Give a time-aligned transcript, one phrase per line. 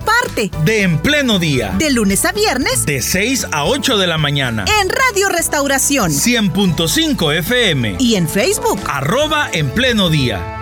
[0.00, 1.74] parte de En Pleno Día.
[1.78, 2.86] De lunes a viernes.
[2.86, 4.64] De 6 a 8 de la mañana.
[4.80, 6.10] En Radio Restauración.
[6.10, 7.96] 100.5 FM.
[7.98, 8.80] Y en Facebook.
[8.86, 10.60] Arroba En Pleno Día.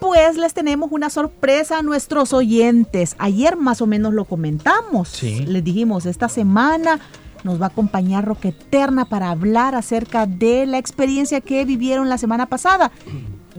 [0.00, 3.16] Pues les tenemos una sorpresa a nuestros oyentes.
[3.18, 5.08] Ayer más o menos lo comentamos.
[5.08, 5.44] Sí.
[5.46, 7.00] Les dijimos, esta semana
[7.44, 12.18] nos va a acompañar Roque Eterna para hablar acerca de la experiencia que vivieron la
[12.18, 12.92] semana pasada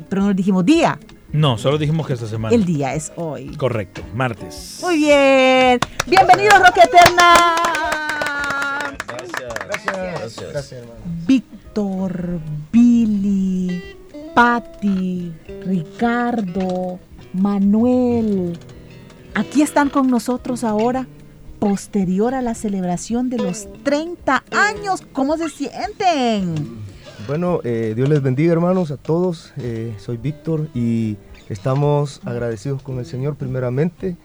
[0.09, 0.99] pero no dijimos día.
[1.31, 2.53] No, solo dijimos que esta semana.
[2.53, 3.55] El día es hoy.
[3.57, 4.79] Correcto, martes.
[4.83, 5.79] Muy bien.
[6.05, 7.45] Bienvenidos, Roque Eterna.
[9.07, 10.51] Gracias.
[10.51, 10.83] Gracias.
[11.25, 12.39] Víctor,
[12.71, 13.81] Billy,
[14.35, 15.33] Patti,
[15.65, 16.99] Ricardo,
[17.33, 18.59] Manuel.
[19.33, 21.07] Aquí están con nosotros ahora,
[21.57, 25.01] posterior a la celebración de los 30 años.
[25.13, 26.82] ¿Cómo se sienten?
[27.25, 29.53] Bueno, eh, Dios les bendiga hermanos a todos.
[29.57, 31.15] Eh, soy Víctor y
[31.47, 34.17] estamos agradecidos con el Señor primeramente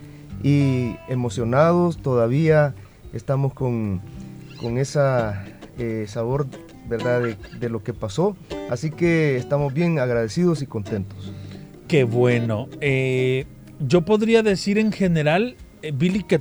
[0.43, 2.75] y emocionados todavía.
[3.13, 4.01] Estamos con,
[4.61, 4.99] con ese
[5.79, 6.47] eh, sabor
[6.89, 7.23] ¿verdad?
[7.61, 8.37] De, lo que pasó.
[8.69, 11.33] Así que estamos bien agradecidos y contentos.
[11.87, 12.69] Qué bueno.
[13.79, 15.57] yo podría decir en general,
[15.95, 16.41] Billy, que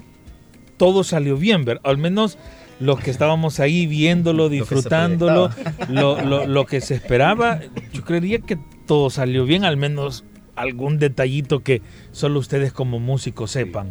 [0.77, 1.83] todo salió bien, ¿verdad?
[1.85, 2.39] Al menos
[2.79, 5.49] los que estábamos ahí viéndolo, disfrutándolo,
[5.89, 7.59] lo, que se esperaba,
[7.93, 10.23] yo creería que todo salió bien, al menos
[10.55, 13.89] algún detallito que solo ustedes como músicos sepan.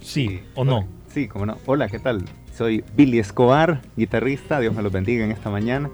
[0.00, 0.86] Sí, o no.
[1.08, 1.58] Sí, como no.
[1.66, 2.24] Hola, ¿qué tal?
[2.56, 5.90] Soy Billy Escobar, guitarrista, Dios me los bendiga en esta mañana.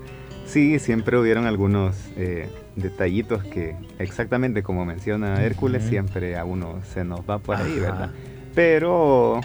[0.46, 7.04] Sí, siempre hubieron algunos eh, detallitos que, exactamente como menciona Hércules, siempre a uno se
[7.04, 8.10] nos va por ahí, ¿verdad?
[8.58, 9.41] Pero.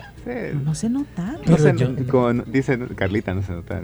[0.66, 1.38] no, se nota.
[2.48, 3.80] dice Carlita, no se nota.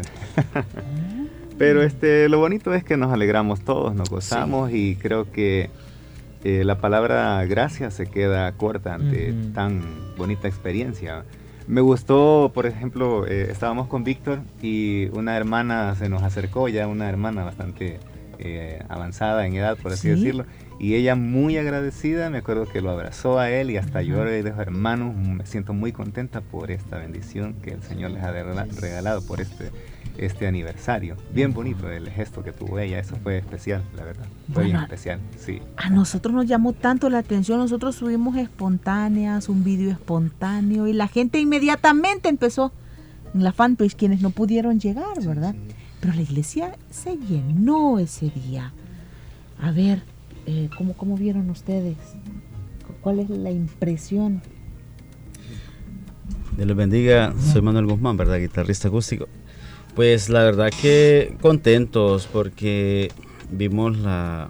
[1.60, 5.70] Pero este, lo bonito es que nos alegramos todos, nos gozamos y creo que
[6.44, 9.84] eh, la palabra gracias se queda corta ante tan
[10.18, 11.26] bonita experiencia.
[11.68, 16.88] Me gustó, por ejemplo, eh, estábamos con Víctor y una hermana se nos acercó, ya
[16.88, 18.00] una hermana bastante
[18.40, 20.46] eh, avanzada en edad, por así decirlo,
[20.80, 24.42] y ella muy agradecida, me acuerdo que lo abrazó a él y hasta yo y
[24.42, 29.22] de hermanos, me siento muy contenta por esta bendición que el Señor les ha regalado
[29.22, 29.72] por este,
[30.18, 31.18] este aniversario.
[31.34, 34.26] Bien bonito el gesto que tuvo ella, eso fue especial, la verdad.
[34.54, 35.62] Fue bien especial, sí.
[35.76, 41.10] A nosotros nos llamó tanto la atención, nosotros subimos espontáneas, un vídeo espontáneo y la
[41.10, 42.72] gente inmediatamente empezó
[43.34, 45.56] en la fanpage, quienes no pudieron llegar, ¿verdad?
[46.00, 48.72] Pero la iglesia se llenó ese día.
[49.62, 50.04] A ver,
[50.46, 51.98] eh, ¿cómo, vieron ustedes?
[53.02, 54.42] ¿Cuál es la impresión?
[56.56, 58.40] Dios les bendiga, soy Manuel Guzmán, ¿verdad?
[58.40, 59.28] Guitarrista acústico.
[59.96, 63.12] Pues la verdad que contentos porque
[63.52, 64.50] vimos la,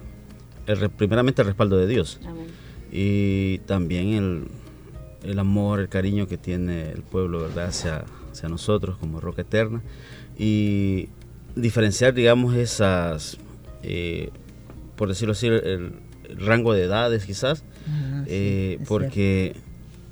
[0.65, 2.19] el, primeramente el respaldo de Dios
[2.91, 4.47] y también el,
[5.23, 7.67] el, amor, el cariño que tiene el pueblo, ¿verdad?
[7.67, 9.81] Hacia, hacia nosotros como Roca Eterna
[10.37, 11.09] y
[11.55, 13.37] diferenciar, digamos, esas,
[13.83, 14.31] eh,
[14.99, 15.93] por decirlo así, el,
[16.37, 19.55] rango de edades quizás, ah, eh, porque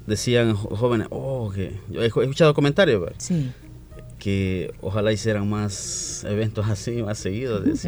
[0.07, 3.03] decían jóvenes, oh, que yo he escuchado comentarios,
[4.17, 7.85] que ojalá hicieran más eventos así, más seguidos.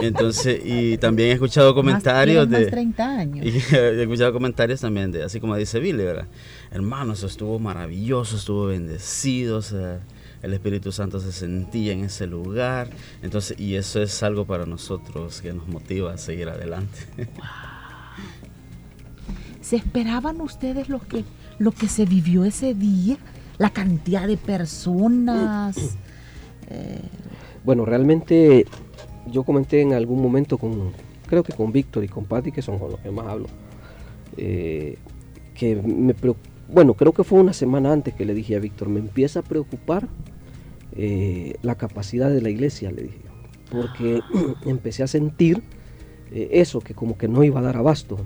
[0.00, 2.66] Entonces, y también he escuchado comentarios de...
[2.66, 3.44] 30 años.
[3.72, 6.28] Y he escuchado comentarios también de, así como dice Billy, ¿verdad?
[6.70, 9.98] Hermano, eso estuvo maravilloso, estuvo bendecido, o sea,
[10.42, 12.90] el Espíritu Santo se sentía en ese lugar.
[13.22, 16.98] Entonces, y eso es algo para nosotros que nos motiva a seguir adelante.
[19.60, 21.24] ¿Se esperaban ustedes lo que,
[21.58, 23.16] lo que se vivió ese día?
[23.58, 25.96] La cantidad de personas.
[26.74, 27.00] Eh,
[27.64, 28.64] bueno, realmente
[29.26, 30.92] yo comenté en algún momento con,
[31.26, 33.48] creo que con Víctor y con Patti, que son con los que más hablo,
[34.38, 34.96] eh,
[35.54, 36.14] que me
[36.72, 39.42] bueno, creo que fue una semana antes que le dije a Víctor, me empieza a
[39.42, 40.08] preocupar
[40.96, 43.18] eh, la capacidad de la iglesia, le dije,
[43.70, 44.20] porque
[44.66, 45.62] empecé a sentir
[46.32, 48.18] eh, eso, que como que no iba a dar abasto.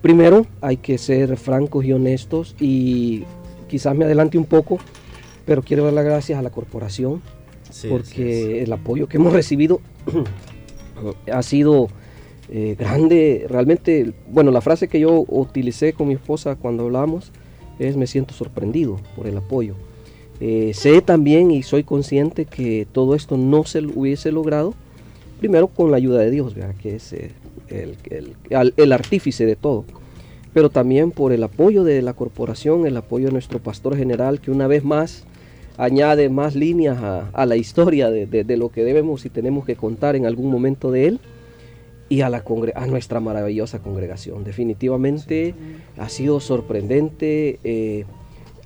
[0.00, 3.24] Primero, hay que ser francos y honestos y
[3.68, 4.78] quizás me adelante un poco,
[5.44, 7.22] pero quiero dar las gracias a la corporación,
[7.88, 9.80] porque el apoyo que hemos recibido
[11.32, 11.88] ha sido
[12.50, 13.46] eh, grande.
[13.48, 17.32] Realmente, bueno, la frase que yo utilicé con mi esposa cuando hablamos
[17.78, 19.74] es me siento sorprendido por el apoyo.
[20.44, 24.74] Eh, sé también y soy consciente que todo esto no se hubiese logrado,
[25.38, 27.30] primero con la ayuda de Dios, que es eh,
[27.68, 28.34] el,
[28.76, 29.84] el, artífice de todo,
[30.52, 34.50] pero también por el apoyo de la corporación, el apoyo de nuestro pastor general, que
[34.50, 35.22] una vez más
[35.76, 40.26] añade más líneas a, la historia de, lo que debemos y tenemos que contar en
[40.26, 41.20] algún momento de él
[42.08, 42.42] y a, la
[42.74, 44.42] a nuestra maravillosa congregación.
[44.42, 45.54] Definitivamente
[45.98, 47.60] ha sido sorprendente.
[47.62, 48.06] Eh,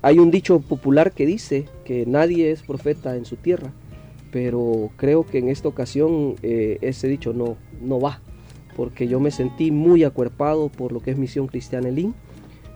[0.07, 3.73] hay un dicho popular que dice que nadie es profeta en su tierra,
[4.31, 8.21] pero creo que en esta ocasión eh, ese dicho no, no va,
[8.77, 12.13] porque yo me sentí muy acuerpado por lo que es Misión Cristiana Elín.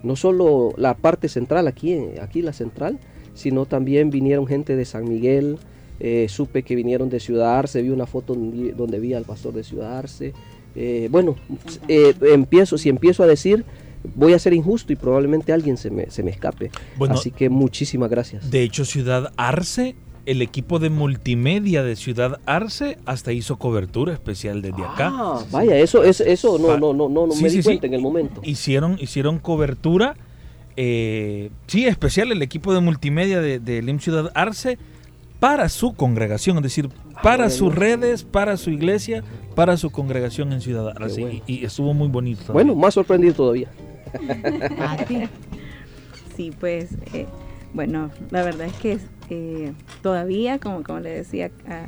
[0.04, 3.00] No solo la parte central, aquí, aquí la central,
[3.34, 5.58] sino también vinieron gente de San Miguel,
[6.02, 9.64] eh, supe que vinieron de Ciudad Arce, vi una foto donde vi al pastor de
[9.64, 10.34] Ciudad Arce.
[10.76, 11.38] Eh, bueno,
[11.88, 13.64] eh, empiezo, si empiezo a decir,
[14.16, 16.72] voy a ser injusto y probablemente alguien se me, se me escape.
[17.10, 18.50] Así que muchísimas gracias.
[18.52, 19.96] De hecho, Ciudad Arce,
[20.26, 25.12] el equipo de multimedia de Ciudad Arce hasta hizo cobertura especial desde acá.
[25.12, 28.42] Ah, vaya, eso, es, eso no, no, no, no, me di cuenta en el momento.
[28.44, 30.16] Hicieron, hicieron cobertura
[30.78, 34.78] eh, sí, especial el equipo de multimedia de, de Ciudad Arce
[35.40, 36.90] para su congregación, es decir,
[37.24, 39.24] para sus redes, para su iglesia,
[39.56, 41.42] para su congregación en Ciudad Arce.
[41.48, 42.54] Y, estuvo muy bonito.
[42.54, 43.68] Bueno, más sorprendido todavía.
[46.36, 47.28] Sí, pues, eh,
[47.74, 48.98] bueno, la verdad es que
[49.30, 51.88] eh, todavía, como, como le decía a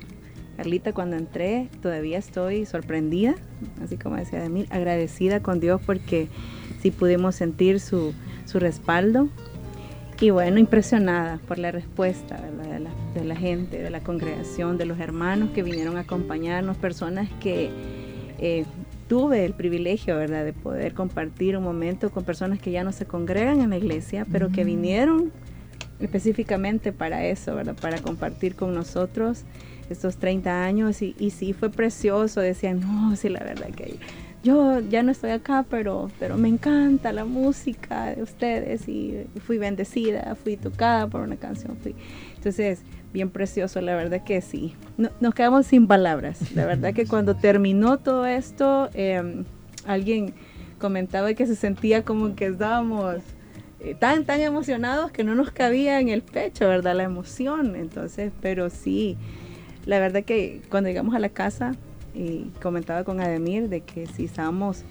[0.58, 3.36] Carlita cuando entré, todavía estoy sorprendida,
[3.84, 6.28] así como decía de mí, agradecida con Dios porque
[6.82, 8.14] sí pudimos sentir su
[8.46, 9.30] su respaldo
[10.20, 12.40] y bueno, impresionada por la respuesta
[13.14, 17.70] De, la, gente, de la congregación, de los hermanos que vinieron a acompañarnos, personas que
[18.40, 18.66] eh,
[19.08, 20.46] tuve el privilegio ¿verdad?
[20.46, 24.26] de poder compartir un momento con personas que ya no se congregan en la iglesia,
[24.32, 25.32] pero que vinieron
[26.00, 27.76] específicamente para eso, ¿verdad?
[27.80, 29.44] para compartir con nosotros
[29.90, 33.98] estos 30 años y, y sí fue precioso, decían, no, sí, la verdad que
[34.44, 39.58] yo ya no estoy acá, pero, pero me encanta la música de ustedes y fui
[39.58, 41.96] bendecida, fui tocada por una canción, fui.
[42.36, 42.82] Entonces,
[43.14, 44.76] bien precioso, la verdad que sí.
[44.98, 46.54] nos quedamos sin palabras.
[46.56, 49.46] La verdad que cuando terminó todo esto, em,
[49.86, 50.34] alguien
[50.80, 53.18] comentaba que se sentía como que estábamos
[53.80, 56.96] eh, tan, tan emocionados que no nos cabía en el pecho, ¿verdad?
[56.96, 57.76] La emoción.
[57.76, 59.18] Entonces, pero sí,
[59.86, 61.74] la verdad que cuando llegamos a la casa,
[62.16, 64.84] y comentaba con Ademir de que si estamos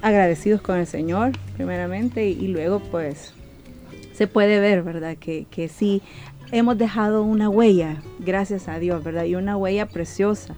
[0.00, 3.32] agradecidos con el Señor, primeramente, y, luego pues
[4.12, 5.16] se puede ver, ¿verdad?
[5.16, 6.02] Que, que sí
[6.52, 9.24] hemos dejado una huella, gracias a Dios, ¿verdad?
[9.24, 10.54] Y una huella preciosa,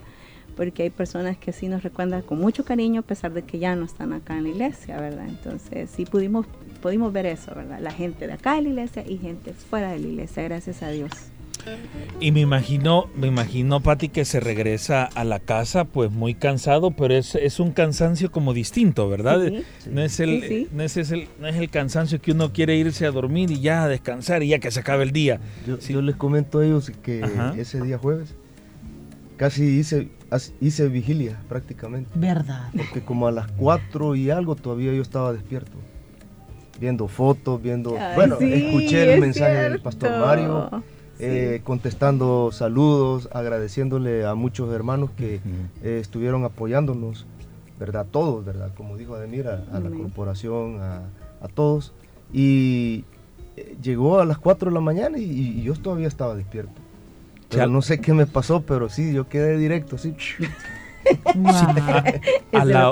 [0.57, 3.77] porque hay personas que sí nos recuerdan con mucho cariño a pesar de que ya
[3.77, 5.29] no están acá en la iglesia, ¿verdad?
[5.29, 6.47] Entonces sí pudimos,
[6.83, 7.79] pudimos ver eso, ¿verdad?
[7.81, 10.91] La gente de acá de la iglesia y gente fuera de la iglesia, gracias a
[10.91, 11.13] Dios.
[12.21, 16.91] Y me imagino, me imagino, Pati, que se regresa a la casa pues muy cansado,
[16.93, 19.39] pero es, es un cansancio como distinto, ¿verdad?
[19.91, 23.11] No, es el, No, es el, no es el cansancio que uno quiere irse a
[23.11, 25.41] dormir y ya a descansar y ya que se acabe el día.
[25.67, 27.25] Yo, les comento a ellos que
[27.57, 28.35] ese día jueves
[29.37, 30.09] casi hice,
[30.61, 32.11] hice vigilia prácticamente.
[32.15, 32.69] ¿Verdad?
[32.77, 35.73] Porque como a las 4 y algo todavía yo estaba despierto
[36.79, 37.97] viendo fotos, viendo...
[38.15, 40.83] bueno, escuché el mensaje del pastor Mario,
[41.19, 45.41] eh, contestando saludos, agradeciéndole a muchos hermanos que
[45.83, 47.27] eh, estuvieron apoyándonos,
[47.79, 48.07] ¿verdad?
[48.11, 48.73] Todos, ¿verdad?
[48.77, 51.03] Como dijo Ademir, a, la corporación, a,
[51.55, 51.93] todos.
[52.33, 53.05] Y
[53.57, 56.73] eh, llegó a las 4 de la mañana y, yo todavía estaba despierto.
[57.51, 60.17] Pero no sé qué me pasó, pero sí, yo quedé directo, sí.
[62.53, 62.89] a, la,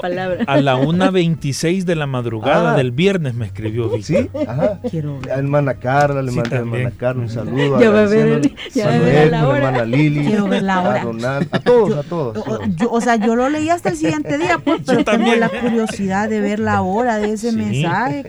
[0.47, 2.77] a la 1.26 de la madrugada ah.
[2.77, 4.81] del viernes me escribió Sí, ajá.
[4.91, 7.81] Quiero A hermana Carla, le mandé a hermana Carla un saludo.
[7.81, 9.59] Ya va a ver, ya a ver la hora.
[9.59, 10.27] hermana Lili.
[10.27, 11.01] Quiero ver la hora.
[11.01, 12.45] A, Ronald, a todos, a todos.
[12.91, 16.41] O, sea, yo lo leí hasta el siguiente día, pues, pero tengo la curiosidad de
[16.41, 18.25] ver la hora de ese mensaje.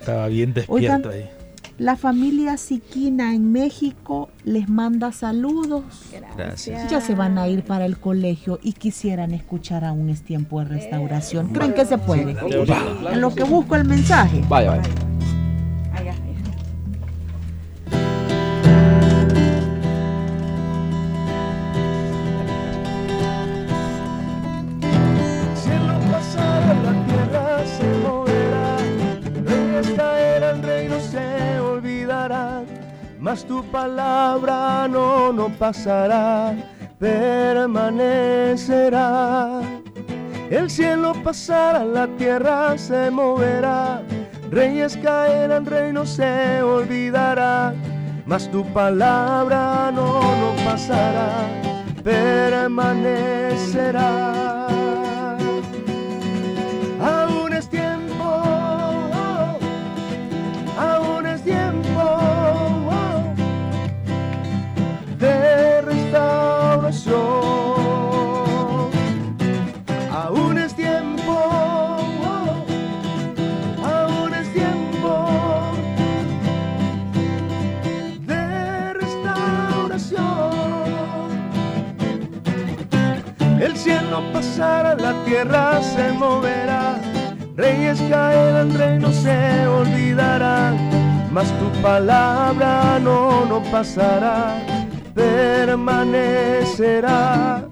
[0.00, 1.28] Estaba bien despierto ahí.
[1.78, 5.82] La familia Siquina en México les manda saludos.
[6.36, 6.90] Gracias.
[6.90, 10.66] Ya se van a ir para el colegio y quisieran escuchar aún es tiempo de
[10.66, 11.48] restauración.
[11.48, 12.36] ¿Creen que se puede?
[13.10, 14.44] En lo que busco el mensaje.
[14.48, 16.14] Vaya, vaya.
[33.24, 36.54] Mas tu palabra no, no pasará,
[36.98, 39.62] permanecerá.
[40.50, 44.02] El cielo pasará, la tierra se moverá,
[44.50, 47.72] reyes caerán, reino se olvidará,
[48.26, 51.30] mas tu palabra no, no pasará,
[52.02, 54.53] permanecerá.
[91.84, 94.56] Palabra no, no pasará,
[95.14, 97.68] permanecerá.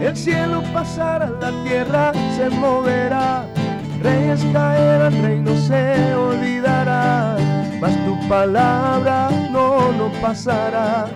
[0.00, 3.44] El cielo pasará, la tierra se moverá,
[4.04, 7.38] reyes caerán, reinos se olvidarán,
[7.80, 11.08] mas tu palabra no, no pasará,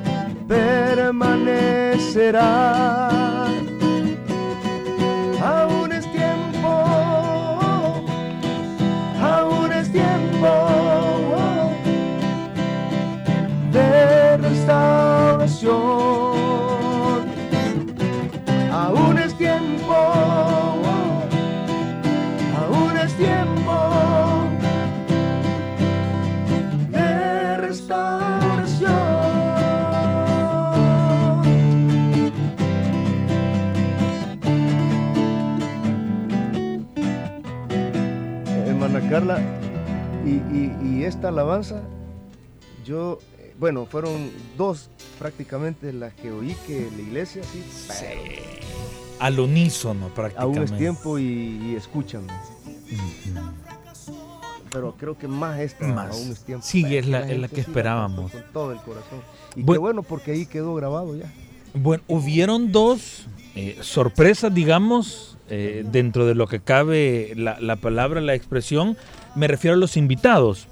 [0.49, 3.32] permanecerá.
[39.13, 39.41] Carla,
[40.25, 41.83] y, y- y esta alabanza,
[42.83, 44.89] yo, eh, bueno, fueron dos
[45.19, 47.63] prácticamente las que oí que la iglesia sí,
[49.21, 50.65] Al unísono aún prácticamente.
[50.65, 52.29] es tiempo y, y escúchame.
[54.71, 56.17] Pero creo que más esta, Más.
[56.17, 56.65] aún es tiempo.
[56.67, 58.33] Sí, es la- gente es la que sí esperábamos.
[58.33, 59.21] Con todo el corazón.
[59.55, 61.31] Y qué bueno porque ahí quedó grabado ya.
[61.75, 68.21] Bueno, hubieron dos eh, sorpresas, digamos, eh, dentro de lo que cabe la, la palabra,
[68.21, 68.97] la expresión.
[69.35, 70.69] Me refiero a los invitados.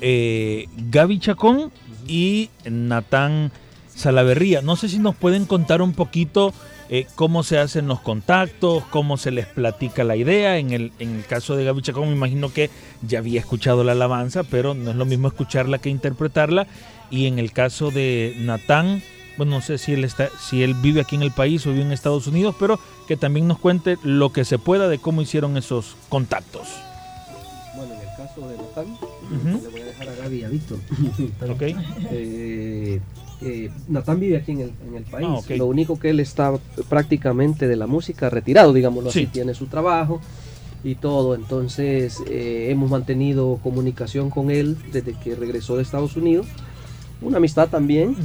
[0.00, 1.72] Eh, Gaby Chacón
[2.06, 3.50] y Natán
[3.94, 4.60] Salaverría.
[4.60, 6.52] No sé si nos pueden contar un poquito
[6.90, 10.58] eh, cómo se hacen los contactos, cómo se les platica la idea.
[10.58, 12.70] En el, en el caso de Gaby Chacón, me imagino que
[13.06, 16.66] ya había escuchado la alabanza, pero no es lo mismo escucharla que interpretarla.
[17.10, 19.02] Y en el caso de Natán,
[19.36, 21.82] bueno, no sé si él, está, si él vive aquí en el país o vive
[21.82, 25.56] en Estados Unidos, pero que también nos cuente lo que se pueda de cómo hicieron
[25.56, 26.68] esos contactos.
[27.76, 28.86] Bueno, en el caso de Natán,
[29.62, 30.78] le voy a dejar a Gaby y a Víctor.
[31.50, 31.62] Ok.
[32.12, 33.00] Eh,
[33.42, 35.26] eh, Natán vive aquí en el, en el país.
[35.28, 35.54] Ah.
[35.56, 36.52] Lo único que él está
[36.88, 39.20] prácticamente de la música retirado, digámoslo Sí.
[39.24, 40.20] así, tiene su trabajo
[40.84, 41.34] y todo.
[41.34, 46.46] Entonces eh, hemos mantenido comunicación con él desde que regresó de Estados Unidos.
[47.22, 48.16] Una amistad también.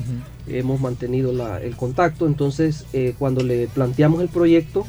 [0.48, 2.26] Hemos mantenido la- el contacto.
[2.28, 4.86] Entonces eh, cuando le planteamos el proyecto,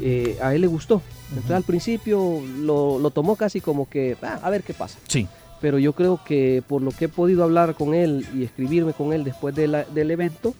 [0.00, 1.00] eh, a él le gustó.
[1.30, 5.26] Entonces al principio lo, lo tomó casi como que, "Ah, a ver qué pasa Sí.
[5.60, 9.12] pero yo creo que por lo que he podido hablar con él y escribirme con
[9.12, 10.54] él después de la- del evento,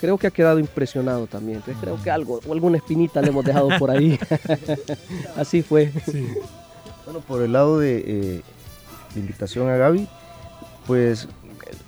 [0.00, 1.56] creo que ha quedado impresionado también.
[1.58, 4.18] Entonces creo que algo, o alguna espinita le hemos dejado por ahí.
[5.36, 5.90] Así fue.
[7.04, 8.40] Bueno, por el lado de, eh,
[9.14, 10.06] de invitación a Gaby,
[10.86, 11.26] pues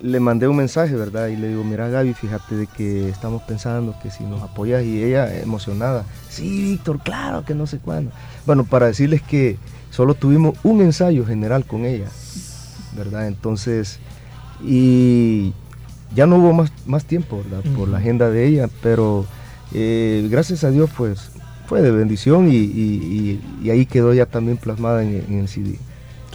[0.01, 1.27] le mandé un mensaje, ¿verdad?
[1.27, 5.03] Y le digo, mira Gaby, fíjate de que estamos pensando que si nos apoyas y
[5.03, 8.11] ella emocionada, sí, Víctor, claro que no sé cuándo.
[8.45, 9.57] Bueno, para decirles que
[9.91, 12.07] solo tuvimos un ensayo general con ella,
[12.95, 13.27] ¿verdad?
[13.27, 13.99] Entonces,
[14.63, 15.53] y
[16.15, 17.63] ya no hubo más, más tiempo, ¿verdad?
[17.75, 19.25] Por la agenda de ella, pero
[19.73, 21.31] eh, gracias a Dios, pues
[21.67, 22.61] fue de bendición y, y-
[23.61, 25.77] y- y ahí quedó ya también plasmada en, en el CD.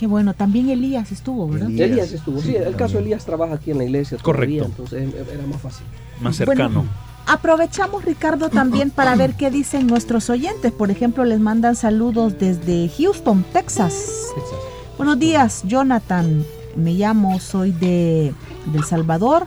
[0.02, 1.70] Qué bueno, también Elías estuvo, ¿verdad?
[1.70, 3.02] Elías, estuvo, sí, sí, el caso también.
[3.04, 4.18] Elías trabaja aquí en la iglesia.
[4.20, 4.68] Correcto.
[4.76, 5.86] todavía, entonces era más fácil.
[6.20, 6.84] Más Bueno, cercano.
[7.28, 10.72] Aprovechamos, Ricardo, también para ver qué dicen nuestros oyentes.
[10.72, 14.26] Por ejemplo, les mandan saludos desde Houston, Texas.
[14.96, 16.44] Buenos días, Jonathan.
[16.74, 18.34] Me llamo, soy de,
[18.72, 19.46] de El Salvador,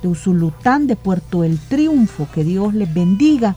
[0.00, 2.28] de Usulután, de Puerto El Triunfo.
[2.32, 3.56] Que Dios les bendiga.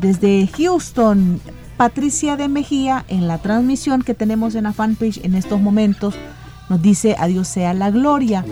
[0.00, 1.40] Desde Houston,
[1.82, 6.14] Patricia de Mejía, en la transmisión que tenemos en la fanpage en estos momentos,
[6.68, 8.44] nos dice, a Dios sea la gloria.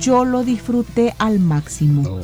[0.00, 2.18] Yo lo disfruté al máximo.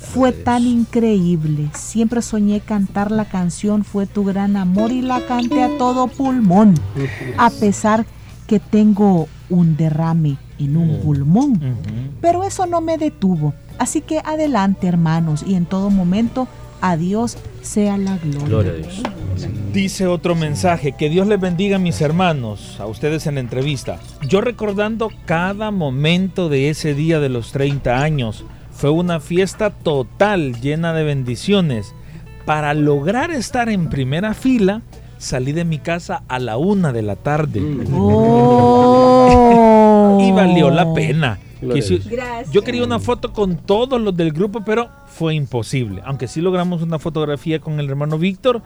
[0.00, 1.70] Fue tan increíble.
[1.74, 6.74] Siempre soñé cantar la canción Fue tu gran amor y la canté a todo pulmón.
[7.38, 8.04] A pesar
[8.48, 11.60] que tengo un derrame en un pulmón.
[12.20, 13.54] Pero eso no me detuvo.
[13.78, 16.48] Así que adelante hermanos y en todo momento
[16.80, 18.46] a Dios sea la gloria.
[18.48, 19.02] Gloria a Dios.
[19.72, 24.00] Dice otro mensaje, que Dios les bendiga mis hermanos, a ustedes en la entrevista.
[24.26, 30.60] Yo recordando cada momento de ese día de los 30 años, fue una fiesta total,
[30.60, 31.94] llena de bendiciones.
[32.46, 34.82] Para lograr estar en primera fila,
[35.18, 37.60] salí de mi casa a la una de la tarde.
[37.92, 39.30] Oh.
[40.20, 41.38] y valió la pena.
[42.52, 46.02] Yo quería una foto con todos los del grupo, pero fue imposible.
[46.04, 48.62] Aunque sí logramos una fotografía con el hermano Víctor.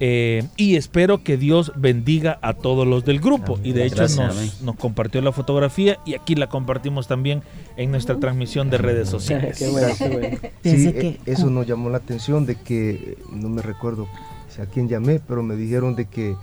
[0.00, 3.58] Eh, y espero que Dios bendiga a todos los del grupo.
[3.62, 7.42] Y de hecho Gracias, nos, nos compartió la fotografía y aquí la compartimos también
[7.76, 9.58] en nuestra transmisión de redes sociales.
[9.58, 10.36] Qué bueno, qué bueno.
[10.40, 14.08] Sí, Pensé eh, que- eso nos llamó la atención de que, no me recuerdo
[14.54, 16.36] si a quién llamé, pero me dijeron de que,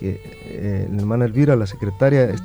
[0.00, 2.36] que eh, la hermana Elvira, la secretaria, eh,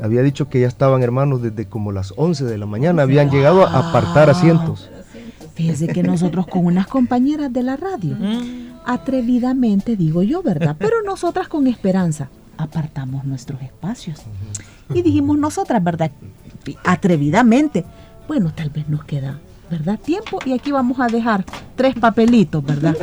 [0.00, 3.66] había dicho que ya estaban hermanos desde como las 11 de la mañana, habían llegado
[3.66, 4.88] a apartar asientos.
[5.54, 8.14] Fíjese que nosotros con unas compañeras de la radio,
[8.86, 10.76] atrevidamente digo yo, ¿verdad?
[10.78, 14.22] Pero nosotras con esperanza, apartamos nuestros espacios.
[14.94, 16.10] Y dijimos nosotras, ¿verdad?
[16.84, 17.84] Atrevidamente,
[18.28, 19.38] bueno, tal vez nos queda,
[19.70, 19.98] ¿verdad?
[19.98, 22.96] Tiempo y aquí vamos a dejar tres papelitos, ¿verdad?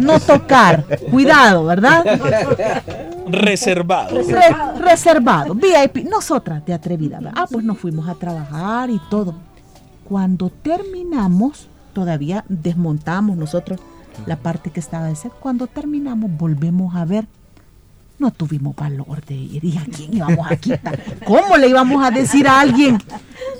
[0.00, 2.04] No tocar, cuidado, ¿verdad?
[3.26, 4.16] Reservado.
[4.22, 7.18] Re- reservado, VIP, nosotras de atrevida.
[7.20, 7.34] ¿verdad?
[7.36, 9.34] Ah, pues nos fuimos a trabajar y todo.
[10.08, 13.80] Cuando terminamos, todavía desmontamos nosotros
[14.26, 15.30] la parte que estaba de ser.
[15.32, 17.26] Cuando terminamos, volvemos a ver.
[18.18, 19.64] No tuvimos valor de ir.
[19.64, 21.02] ¿Y a quién íbamos a quitar?
[21.24, 22.98] ¿Cómo le íbamos a decir a alguien?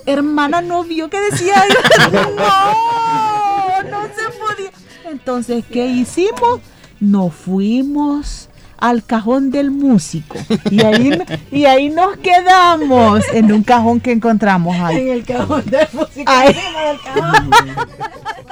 [0.05, 1.55] Hermana, no vio que decía.
[2.13, 4.71] No, no se podía.
[5.11, 6.61] Entonces, ¿qué hicimos?
[7.01, 8.51] Nos fuimos
[8.81, 10.37] al cajón del músico
[10.71, 14.97] y ahí, y ahí nos quedamos en un cajón que encontramos ahí.
[14.97, 16.31] En el cajón del músico.
[16.31, 16.57] Ahí.
[17.05, 17.51] cajón.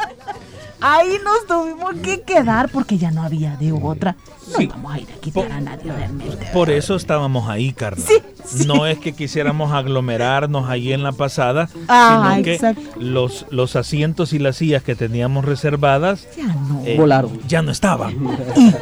[0.81, 4.17] Ahí nos tuvimos que quedar porque ya no había de otra.
[4.53, 6.47] No íbamos a ir a quitar a nadie realmente.
[6.53, 8.05] Por eso estábamos ahí, Carla.
[8.67, 12.83] No es que quisiéramos aglomerarnos ahí en la pasada, Ah, sino que exacto.
[12.99, 16.83] los, los asientos y las sillas que teníamos reservadas Ya no.
[16.87, 17.39] eh, Volaron.
[17.47, 18.15] ya no estaban.
[18.57, 18.73] ¿Y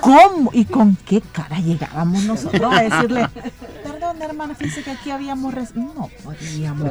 [0.00, 3.26] cómo y con qué cara llegábamos nosotros a decirle,
[3.82, 5.52] perdón hermana, fíjese que aquí habíamos...
[5.54, 5.74] res-".
[5.74, 6.90] No podíamos.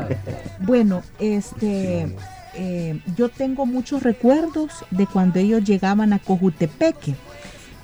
[0.60, 2.16] Bueno, este...
[2.56, 7.16] eh, yo tengo muchos recuerdos de cuando ellos llegaban a Cojutepeque,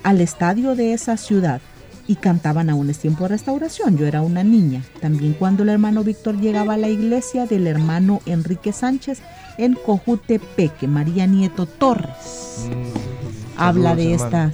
[0.03, 1.61] al estadio de esa ciudad,
[2.07, 3.97] y cantaban aún es tiempo de restauración.
[3.97, 4.83] Yo era una niña.
[4.99, 9.21] También cuando el hermano Víctor llegaba a la iglesia del hermano Enrique Sánchez
[9.57, 12.67] en Cojutepeque, María Nieto Torres.
[13.55, 14.25] Habla de hermano.
[14.25, 14.53] estas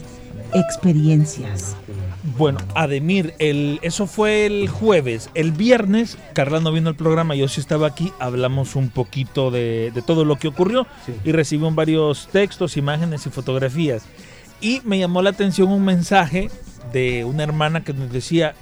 [0.53, 1.75] experiencias.
[2.37, 5.29] Bueno, Ademir, el, eso fue el jueves.
[5.33, 9.91] El viernes, Carla no vino al programa, yo sí estaba aquí, hablamos un poquito de,
[9.93, 10.87] de todo lo que ocurrió
[11.23, 14.03] y recibimos varios textos, imágenes y fotografías.
[14.59, 16.49] Y me llamó la atención un mensaje
[16.91, 18.55] de una hermana que nos decía,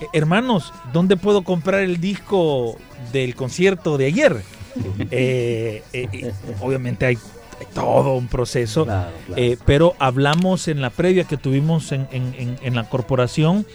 [0.00, 2.76] "Eh, hermanos, ¿dónde puedo comprar el disco
[3.12, 4.42] del concierto de ayer?
[5.10, 7.18] Eh, eh, obviamente hay
[7.66, 8.86] todo un proceso,
[9.36, 13.66] eh, pero hablamos en la previa que tuvimos en, en- en- en la corporación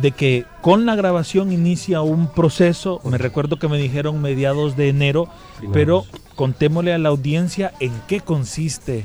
[0.00, 4.88] de que con la grabación inicia un proceso, me recuerdo que me dijeron mediados de
[4.88, 5.28] enero,
[5.72, 6.04] pero
[6.36, 9.04] contémosle a la audiencia en qué consiste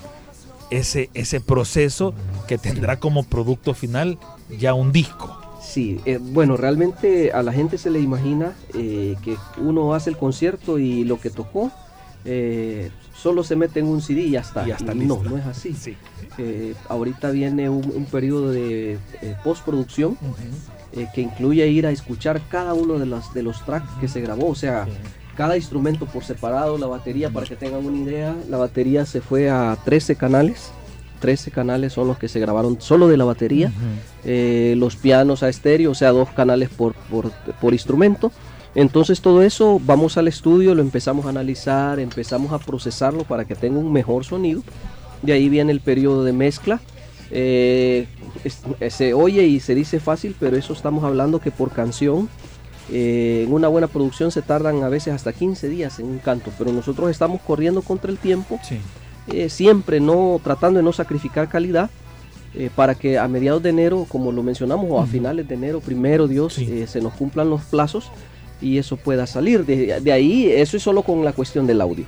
[0.69, 2.13] ese, ese proceso
[2.47, 4.17] que tendrá como producto final
[4.60, 5.41] ya un disco.
[5.62, 10.17] Sí, eh, bueno, realmente a la gente se le imagina eh, que uno hace el
[10.17, 11.71] concierto y lo que tocó
[12.25, 12.91] eh,
[13.25, 14.63] solo se mete en un CD y ya está.
[14.65, 15.75] Y ya está no, no es así.
[16.38, 20.15] Eh, ahorita viene un, un periodo de eh, postproducción
[20.91, 24.21] eh, que incluye ir a escuchar cada uno de los, de los tracks que se
[24.21, 24.85] grabó, o sea,
[25.35, 29.49] cada instrumento por separado, la batería, para que tengan una idea, la batería se fue
[29.49, 30.69] a 13 canales.
[31.19, 33.71] 13 canales son los que se grabaron solo de la batería.
[34.23, 38.31] Los pianos a estéreo, o sea, dos canales por, por, por instrumento.
[38.75, 43.55] Entonces todo eso vamos al estudio, lo empezamos a analizar, empezamos a procesarlo para que
[43.55, 44.61] tenga un mejor sonido.
[45.21, 46.81] De ahí viene el periodo de mezcla.
[47.31, 48.07] Eh,
[48.43, 52.29] es- eh, se oye y se dice fácil, pero eso estamos hablando que por canción,
[52.91, 56.51] eh, en una buena producción se tardan a veces hasta 15 días en un canto,
[56.57, 58.59] pero nosotros estamos corriendo contra el tiempo,
[59.27, 61.89] eh, siempre no tratando de no sacrificar calidad.
[62.57, 65.81] eh, para que a mediados de enero, como lo mencionamos, o a finales de enero,
[65.81, 66.53] primero Dios,
[66.88, 68.09] se nos cumplan los plazos
[68.62, 69.65] y eso pueda salir.
[69.65, 72.06] De, ahí, eso es solo con la cuestión del audio.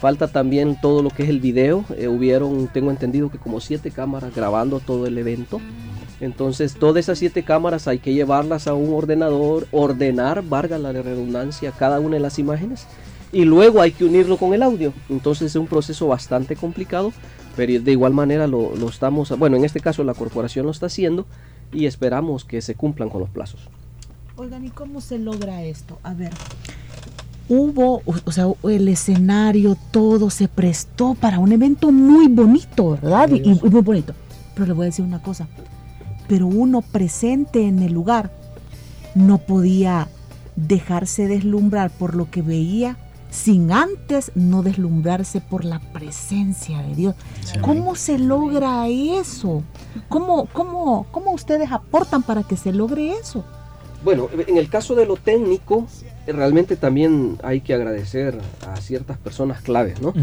[0.00, 1.84] Falta también todo lo que es el video.
[1.96, 5.60] eh, hubieron, tengo entendido que como siete cámaras grabando todo el evento.
[6.20, 11.72] Entonces, todas esas siete cámaras hay que llevarlas a un ordenador, ordenar, valga la redundancia,
[11.72, 12.86] cada una de las imágenes.
[13.32, 14.92] Y luego hay que unirlo con el audio.
[15.08, 17.12] Entonces es un proceso bastante complicado.
[17.56, 21.26] Pero de igual manera lo estamos, bueno, en este caso la corporación lo está haciendo
[21.72, 23.68] y esperamos que se cumplan con los plazos.
[24.40, 25.98] Oigan, ¿y cómo se logra esto?
[26.04, 26.32] A ver,
[27.48, 33.30] hubo, o sea, el escenario, todo se prestó para un evento muy bonito, ¿verdad?
[33.30, 34.14] Y, y muy bonito.
[34.54, 35.48] Pero le voy a decir una cosa,
[36.28, 38.30] pero uno presente en el lugar
[39.16, 40.06] no podía
[40.54, 42.96] dejarse deslumbrar por lo que veía
[43.30, 47.16] sin antes no deslumbrarse por la presencia de Dios.
[47.44, 47.58] Sí.
[47.58, 49.64] ¿Cómo se logra eso?
[50.08, 53.44] ¿Cómo, cómo, ¿Cómo ustedes aportan para que se logre eso?
[54.04, 55.86] Bueno, en el caso de lo técnico,
[56.26, 60.14] realmente también hay que agradecer a ciertas personas claves, ¿no?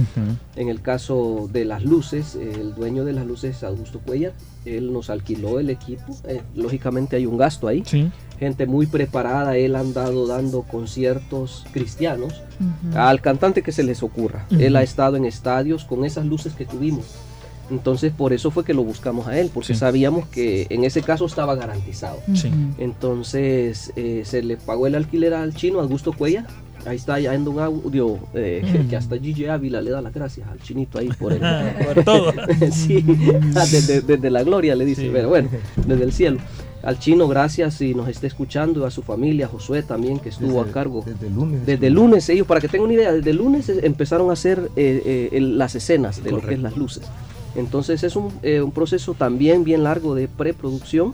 [0.56, 4.34] En el caso de las luces, el dueño de las luces es Augusto Cuellar,
[4.66, 7.84] él nos alquiló el equipo, eh, lógicamente hay un gasto ahí,
[8.40, 12.42] gente muy preparada, él ha andado dando conciertos cristianos
[12.96, 16.66] al cantante que se les ocurra, él ha estado en estadios con esas luces que
[16.66, 17.06] tuvimos.
[17.72, 19.80] Entonces por eso fue que lo buscamos a él, porque Sí.
[19.80, 22.20] sabíamos que en ese caso estaba garantizado.
[22.34, 22.50] Sí.
[22.78, 26.46] Entonces eh, se le pagó el alquiler al chino Augusto Cuella.
[26.86, 28.90] Ahí está ya en un audio eh, Mm.
[28.90, 31.40] que hasta Gigi Ávila le da las gracias al chinito ahí por el,
[31.96, 32.32] Por todo.
[32.72, 33.02] sí,
[33.54, 35.10] desde, desde la gloria le dice, Sí.
[35.12, 35.50] pero bueno,
[35.88, 36.38] desde el cielo.
[36.84, 40.68] Al chino, gracias si nos está escuchando, a su familia, Josué también, que estuvo a
[40.68, 41.04] cargo.
[41.04, 41.66] Desde el lunes.
[41.66, 44.34] Desde el lunes, ellos, para que tengan una idea, desde el lunes eh, empezaron a
[44.34, 47.02] hacer eh, eh, las escenas de lo que es las luces.
[47.56, 51.14] Entonces es un, eh, un proceso también bien largo de preproducción.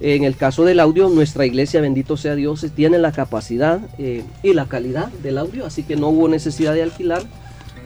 [0.00, 4.52] En el caso del audio, nuestra iglesia, bendito sea Dios, tiene la capacidad eh, y
[4.52, 7.22] la calidad del audio, así que no hubo necesidad de alquilar.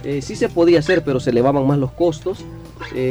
[0.05, 2.45] Eh, sí se podía hacer, pero se elevaban más los costos.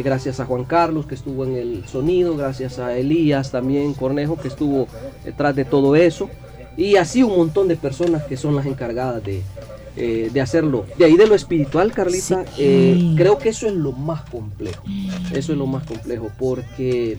[0.04, 4.50] Gracias a Juan Carlos, que estuvo en el sonido, gracias a Elías también Cornejo, que
[4.50, 4.86] estuvo
[5.24, 6.30] detrás de todo eso.
[6.76, 9.42] Y así un montón de personas que son las encargadas de,
[9.98, 10.86] eh, de hacerlo.
[10.98, 14.84] De ahí de lo espiritual, Carlita, eh, creo que eso es lo más complejo.
[15.34, 17.18] Eso es lo más complejo, porque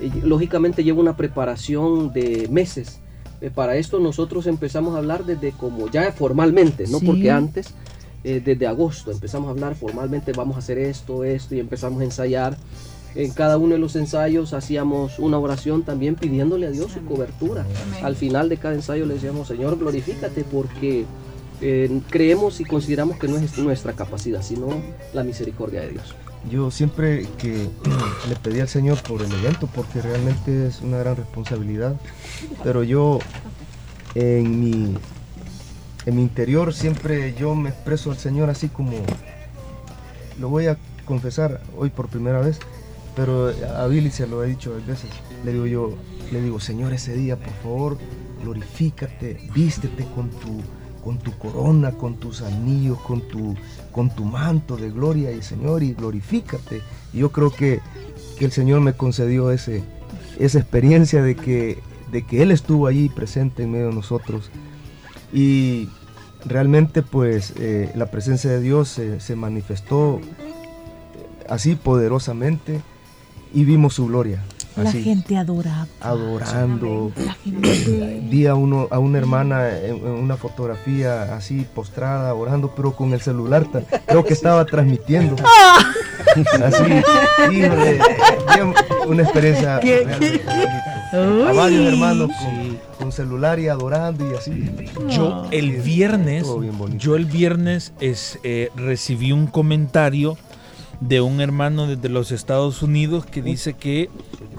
[0.00, 3.00] eh, lógicamente lleva una preparación de meses.
[3.40, 7.06] Eh, para esto nosotros empezamos a hablar desde como ya formalmente, no Sí.
[7.06, 7.74] porque antes,
[8.24, 12.04] eh, desde agosto empezamos a hablar formalmente, vamos a hacer esto, esto, y empezamos a
[12.04, 12.56] ensayar.
[13.14, 17.64] En cada uno de los ensayos hacíamos una oración también pidiéndole a Dios su cobertura.
[18.02, 21.04] Al final de cada ensayo le decíamos, Señor, glorifícate porque
[21.60, 24.68] eh, creemos y consideramos que no es nuestra capacidad, sino
[25.14, 26.14] la misericordia de Dios.
[26.50, 27.68] Yo siempre que
[28.28, 31.96] le pedí al Señor por el evento, porque realmente es una gran responsabilidad,
[32.62, 33.18] pero yo
[34.14, 34.96] en mi,
[36.06, 38.92] en mi interior siempre yo me expreso al Señor así como,
[40.38, 42.60] lo voy a confesar hoy por primera vez,
[43.16, 45.10] pero a Billy se lo he dicho a veces,
[45.44, 45.94] le digo yo,
[46.30, 47.98] le digo, Señor, ese día, por favor,
[48.42, 50.60] glorifícate, vístete con tu,
[51.06, 53.54] con tu corona, con tus anillos, con tu,
[53.92, 56.82] con tu manto de gloria y Señor, y glorifícate.
[57.12, 57.78] Y yo creo que,
[58.36, 59.84] que el Señor me concedió ese,
[60.40, 61.78] esa experiencia de que,
[62.10, 64.50] de que Él estuvo allí presente en medio de nosotros.
[65.32, 65.88] Y
[66.44, 70.20] realmente pues eh, la presencia de Dios se- se manifestó
[71.48, 72.80] así poderosamente
[73.54, 74.42] y vimos su gloria.
[74.76, 75.86] La así, gente adora.
[76.00, 77.10] adorando.
[77.16, 78.20] La gente.
[78.28, 83.12] Vi a, uno, a una hermana en, en una fotografía así postrada, orando, pero con
[83.14, 83.66] el celular.
[84.06, 85.36] Creo que estaba transmitiendo.
[86.62, 86.82] Así,
[87.50, 87.98] híjole,
[89.06, 90.06] una experiencia ¿Qué.
[91.12, 94.70] A varios hermanos con, con celular y adorando y así.
[95.08, 96.46] Yo el viernes,
[96.98, 100.36] yo el viernes es, eh, recibí un comentario
[101.00, 104.10] de un hermano desde los Estados Unidos que dice que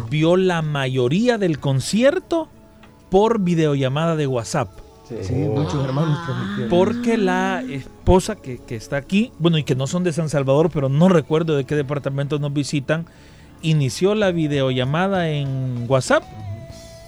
[0.09, 2.47] vio la mayoría del concierto
[3.09, 4.69] por videollamada de WhatsApp.
[5.07, 6.69] Sí, muchos hermanos transmitieron.
[6.69, 10.69] Porque la esposa que, que está aquí, bueno, y que no son de San Salvador,
[10.73, 13.05] pero no recuerdo de qué departamento nos visitan,
[13.61, 16.23] inició la videollamada en WhatsApp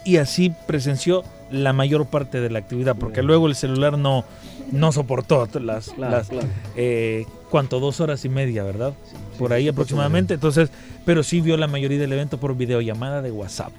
[0.05, 4.23] y así presenció la mayor parte de la actividad, porque luego el celular no,
[4.71, 6.47] no soportó las, Claro, las claro.
[6.75, 7.79] eh, ¿cuánto?
[7.79, 8.93] Dos horas y media, ¿verdad?
[9.39, 10.35] por ahí aproximadamente.
[10.35, 10.69] Entonces,
[11.05, 13.71] pero sí vio la mayoría del evento por videollamada de WhatsApp.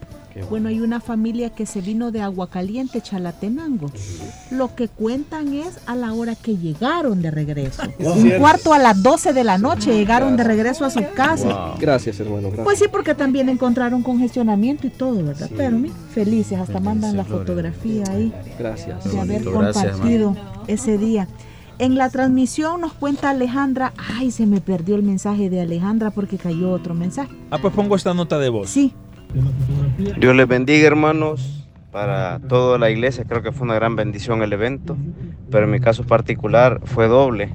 [0.49, 3.91] Bueno, hay una familia que se vino de Aguacaliente, Chalatenango.
[4.53, 7.83] Lo que cuentan es a la hora que llegaron de regreso.
[7.99, 11.75] Un cuarto a las 12 de la noche llegaron de regreso a su casa.
[11.79, 12.43] Gracias, hermano.
[12.43, 12.65] Gracias.
[12.65, 15.51] Pues sí, porque también encontraron congestionamiento y todo, ¿verdad?
[15.55, 19.05] Pero mira, felices, hasta mandan la fotografía ahí Gracias.
[19.13, 21.29] de haber bonito, gracias, compartido ese día.
[21.79, 26.37] En la transmisión nos cuenta Alejandra, ay, se me perdió el mensaje de Alejandra porque
[26.37, 27.35] cayó otro mensaje.
[27.51, 28.69] Ah, pues pongo esta nota de voz.
[28.69, 28.93] Sí.
[30.19, 33.25] Dios les bendiga, hermanos, para toda la iglesia.
[33.25, 34.97] Creo que fue una gran bendición el evento,
[35.51, 37.55] pero en mi caso particular fue doble.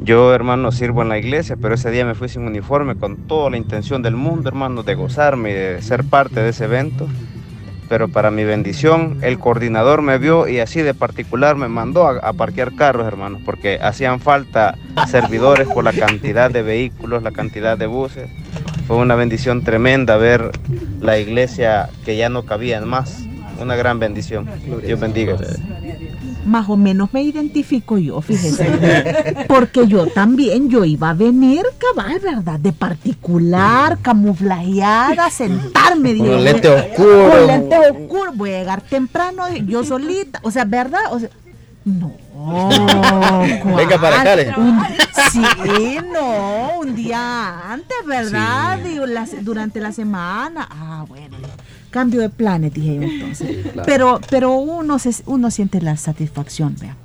[0.00, 3.50] Yo, hermano, sirvo en la iglesia, pero ese día me fui sin uniforme con toda
[3.50, 7.08] la intención del mundo, hermano, de gozarme y de ser parte de ese evento.
[7.88, 12.18] Pero para mi bendición, el coordinador me vio y así de particular me mandó a,
[12.18, 14.76] a parquear carros, hermano, porque hacían falta
[15.08, 18.28] servidores por la cantidad de vehículos, la cantidad de buses.
[18.86, 20.50] Fue una bendición tremenda ver
[21.00, 23.24] la iglesia que ya no cabía más.
[23.60, 24.48] Una gran bendición.
[24.84, 25.36] Dios bendiga.
[26.46, 29.44] Más o menos me identifico yo, fíjese.
[29.48, 32.58] Porque yo también, yo iba a venir cabal, ¿verdad?
[32.58, 36.16] De particular, camuflajeada, sentarme.
[36.16, 37.30] Con dije, lente voy- oscuro.
[37.30, 38.32] Con lente oscuro.
[38.34, 40.40] Voy a llegar temprano, yo solita.
[40.42, 41.00] O sea, ¿verdad?
[41.10, 41.28] O sea,
[41.84, 42.12] no.
[43.76, 44.36] Venga para acá.
[44.56, 44.80] Un-
[45.32, 48.78] sí, no, un día antes, ¿verdad?
[48.78, 50.66] Digo, las- durante la semana.
[50.70, 51.36] Ah, bueno.
[51.90, 53.48] Cambio de planes, dije yo entonces.
[53.48, 53.82] Sí, claro.
[53.86, 56.96] Pero, pero uno, se, uno siente la satisfacción, vea.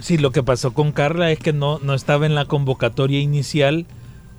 [0.00, 3.86] Sí, lo que pasó con Carla es que no, no estaba en la convocatoria inicial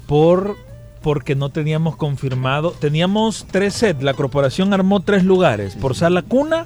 [0.08, 0.56] por
[1.02, 2.72] porque no teníamos confirmado.
[2.72, 4.02] Teníamos tres sets.
[4.02, 5.76] La corporación armó tres lugares.
[5.76, 6.66] Por sala cuna,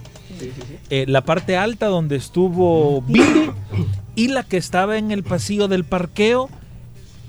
[0.89, 3.51] eh, la parte alta donde estuvo Billy
[4.15, 6.49] y la que estaba en el pasillo del parqueo.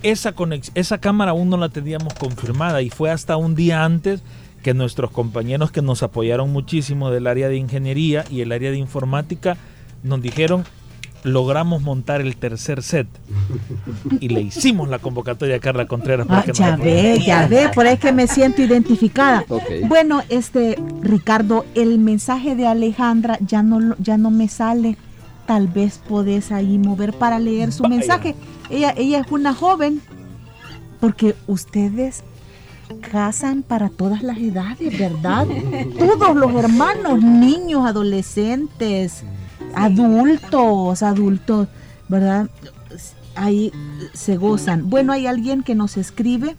[0.04, 4.22] Esa, conex- esa cámara aún no la teníamos confirmada y fue hasta un día antes
[4.62, 8.76] que nuestros compañeros que nos apoyaron muchísimo del área de ingeniería y el área de
[8.76, 9.56] informática
[10.02, 10.64] nos dijeron
[11.22, 13.06] logramos montar el tercer set
[14.20, 17.98] y le hicimos la convocatoria a Carla Contreras Ah, ya ve, ya ve, por ahí
[17.98, 19.44] que me siento identificada.
[19.86, 24.96] Bueno, este, Ricardo, el mensaje de Alejandra ya no, lo- ya no me sale.
[25.46, 27.96] Tal vez podés ahí mover para leer su Vaya.
[27.96, 28.34] mensaje.
[28.70, 30.00] Ella, ella es una joven,
[31.00, 32.24] porque ustedes
[33.10, 35.46] casan para todas las edades, ¿verdad?
[35.98, 39.24] Todos los hermanos, niños, adolescentes,
[39.74, 41.68] adultos, adultos,
[42.08, 42.48] ¿verdad?
[43.34, 43.72] Ahí
[44.12, 44.90] se gozan.
[44.90, 46.56] Bueno, hay alguien que nos escribe,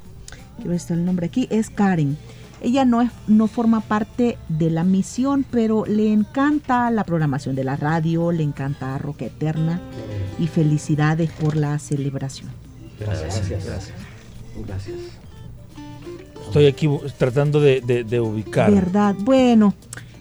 [0.58, 2.17] quiero ver el nombre aquí, es Karen.
[2.62, 7.63] Ella no, es, no forma parte de la misión, pero le encanta la programación de
[7.63, 9.82] la radio, le encanta Roca Eterna
[10.38, 12.52] y felicidades por la celebración.
[13.00, 13.91] Gracias, gracias.
[14.67, 15.21] Gracias.
[16.52, 18.70] Estoy aquí tratando de, de- de ubicar.
[18.70, 19.16] ¿Verdad?
[19.20, 19.74] Bueno,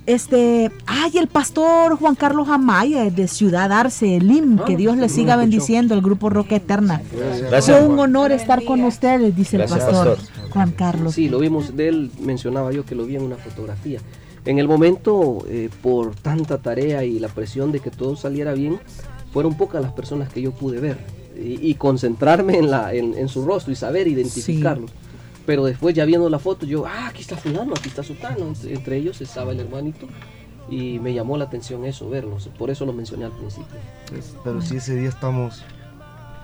[0.07, 5.35] este, ay, el pastor Juan Carlos Amaya de Ciudad Arce, Lim, que Dios le siga
[5.35, 7.03] bendiciendo el grupo Roca Eterna.
[7.49, 7.79] Gracias.
[7.79, 10.51] Fue un honor estar con ustedes, dice el Gracias, pastor, pastor.
[10.51, 11.15] Juan Carlos.
[11.15, 13.99] Sí, lo vimos de él, mencionaba yo que lo vi en una fotografía.
[14.45, 18.79] En el momento, eh, por tanta tarea y la presión de que todo saliera bien,
[19.33, 20.99] fueron pocas las personas que yo pude ver
[21.37, 24.87] y, y concentrarme en, la, en, en su rostro y saber identificarlo.
[25.47, 28.47] Pero después ya viendo la foto, yo, ah, aquí está fulano, aquí está sultano.
[28.47, 30.07] Entre, entre ellos estaba el hermanito
[30.69, 32.49] y me llamó la atención eso, verlos.
[32.59, 33.77] Por eso lo mencioné al principio.
[34.45, 35.63] Pero si ese día estamos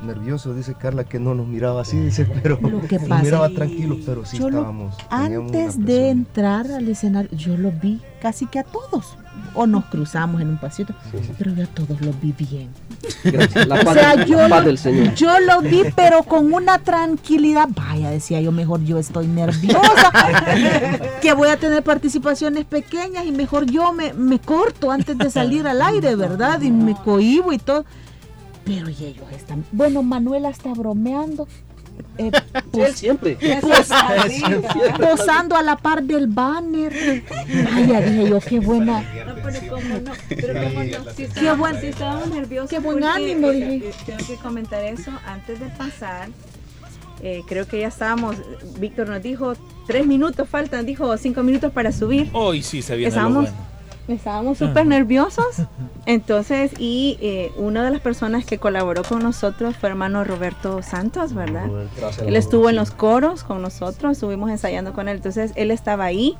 [0.03, 3.99] nerviosos, dice Carla que no nos miraba así, dice, pero Lo que nos miraba tranquilos,
[4.05, 4.95] pero sí lo- estábamos.
[5.11, 9.17] antes de entrar al escenario, yo los vi casi que a todos.
[9.59, 10.93] O nos cruzamos en un pasito,
[11.39, 12.69] pero yo a todos los vi bien.
[13.25, 13.67] Gracias.
[13.67, 15.15] La O sea, yo, paz lo- del Señor.
[15.15, 17.67] yo lo vi, pero con una tranquilidad.
[17.75, 20.13] Vaya, decía yo, mejor yo estoy nerviosa,
[21.23, 25.67] que voy a tener participaciones pequeñas y mejor yo me, me corto antes de salir
[25.67, 26.61] al aire, ¿verdad?
[26.61, 27.85] Y me cohibo y todo.
[28.65, 29.65] Pero y ellos están.
[29.73, 31.47] Bueno, Manuela está bromeando.
[32.19, 32.31] Eh,
[32.75, 33.37] Él siempre.
[33.61, 33.87] pues,
[34.29, 34.71] Siempre.
[35.01, 36.93] posando a la par del banner.
[37.75, 39.01] Vaya, dije yo, qué buena.
[39.03, 42.71] No, pero cómo no, pero cómo no, si Qué buen- si estábamos nerviosos.
[42.71, 43.89] qué buen ánimo, eh, dije.
[43.89, 46.29] eh, Tengo que comentar eso antes de pasar.
[47.23, 48.37] eh, creo que ya estábamos,
[48.79, 49.55] Víctor nos dijo,
[49.87, 52.29] tres minutos faltan, dijo cinco minutos para subir.
[52.33, 53.76] Hoy sí se viene lo Estábamos, bueno.
[54.09, 55.63] Estábamos súper nerviosos.
[56.07, 61.35] Entonces, y eh, una de las personas que colaboró con nosotros fue hermano Roberto Santos,
[61.35, 61.69] ¿verdad?
[62.25, 66.37] Él estuvo en los coros con nosotros, estuvimos ensayando con él, entonces él estaba ahí.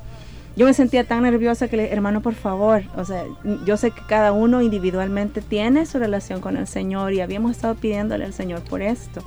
[0.55, 3.25] Yo me sentía tan nerviosa que le hermano, por favor, o sea,
[3.65, 7.75] yo sé que cada uno individualmente tiene su relación con el Señor y habíamos estado
[7.75, 9.23] pidiéndole al Señor por esto.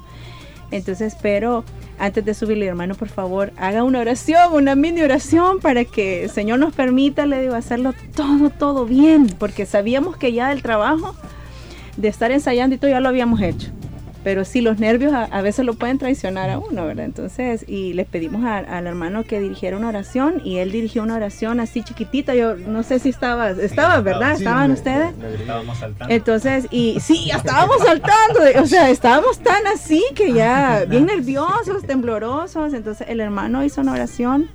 [0.70, 1.64] Entonces, pero
[1.98, 6.30] antes de subirle, hermano, por favor, haga una oración, una mini oración para que el
[6.30, 11.14] Señor nos permita, le digo, hacerlo todo, todo bien, porque sabíamos que ya el trabajo
[11.96, 13.70] de estar ensayando y todo ya lo habíamos hecho.
[14.22, 17.06] Pero sí, los nervios a, a veces lo pueden traicionar a uno, ¿verdad?
[17.06, 21.16] Entonces, y le pedimos a- al hermano que dirigiera una oración y él dirigió una
[21.16, 22.34] oración así chiquitita.
[22.34, 24.32] Yo no sé si estaba, estaba, ¿verdad?
[24.32, 25.14] ¿Estaban ustedes?
[25.40, 26.14] Estábamos saltando.
[26.14, 31.82] Entonces, y sí, ya estábamos saltando, o sea, estábamos tan así que ya bien nerviosos,
[31.86, 32.74] temblorosos.
[32.74, 34.50] Entonces, el hermano hizo una oración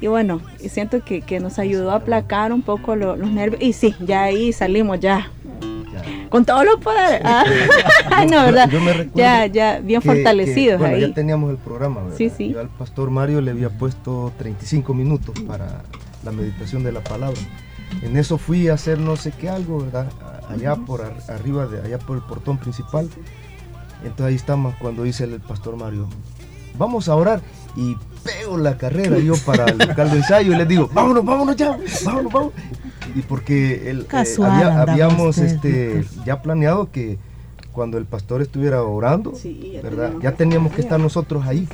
[0.00, 3.60] y bueno, y siento que, que nos ayudó a aplacar un poco lo- los nervios.
[3.60, 5.30] Y sí, ya ahí salimos ya.
[6.30, 7.20] Con todos los poderes.
[7.24, 7.44] Ah.
[8.30, 8.70] no, ¿verdad?
[8.70, 11.00] Yo me recuerdo ya, ya, bien que- fortalecidos que, bueno, ahí.
[11.08, 12.16] ya teníamos el programa, ¿verdad?
[12.16, 12.50] Sí, sí.
[12.52, 15.82] Yo al pastor Mario le había puesto 35 minutos para
[16.24, 17.38] la meditación de la palabra.
[18.02, 20.06] En eso fui a hacer no sé qué algo, ¿verdad?
[20.48, 23.08] Allá por ar- arriba, de allá por el portón principal.
[24.02, 26.08] Entonces ahí estamos cuando dice el pastor Mario,
[26.78, 27.40] vamos a orar
[27.76, 31.56] y pego la carrera yo para el local de ensayo y les digo, vámonos, vámonos
[31.56, 32.52] ya, vámonos, vámonos.
[33.14, 34.06] Y porque el, eh,
[34.44, 37.18] había- habíamos usted, este, ya planeado que
[37.72, 39.32] cuando el pastor estuviera orando,
[39.82, 40.12] ¿verdad?
[40.22, 41.66] Ya teníamos que estar nosotros ahí,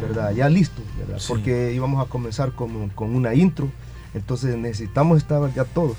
[0.00, 0.32] ¿verdad?
[0.32, 1.20] Ya listos, ¿verdad?
[1.28, 3.68] Porque íbamos a comenzar con, con una intro,
[4.14, 5.96] entonces necesitamos estar ya todos.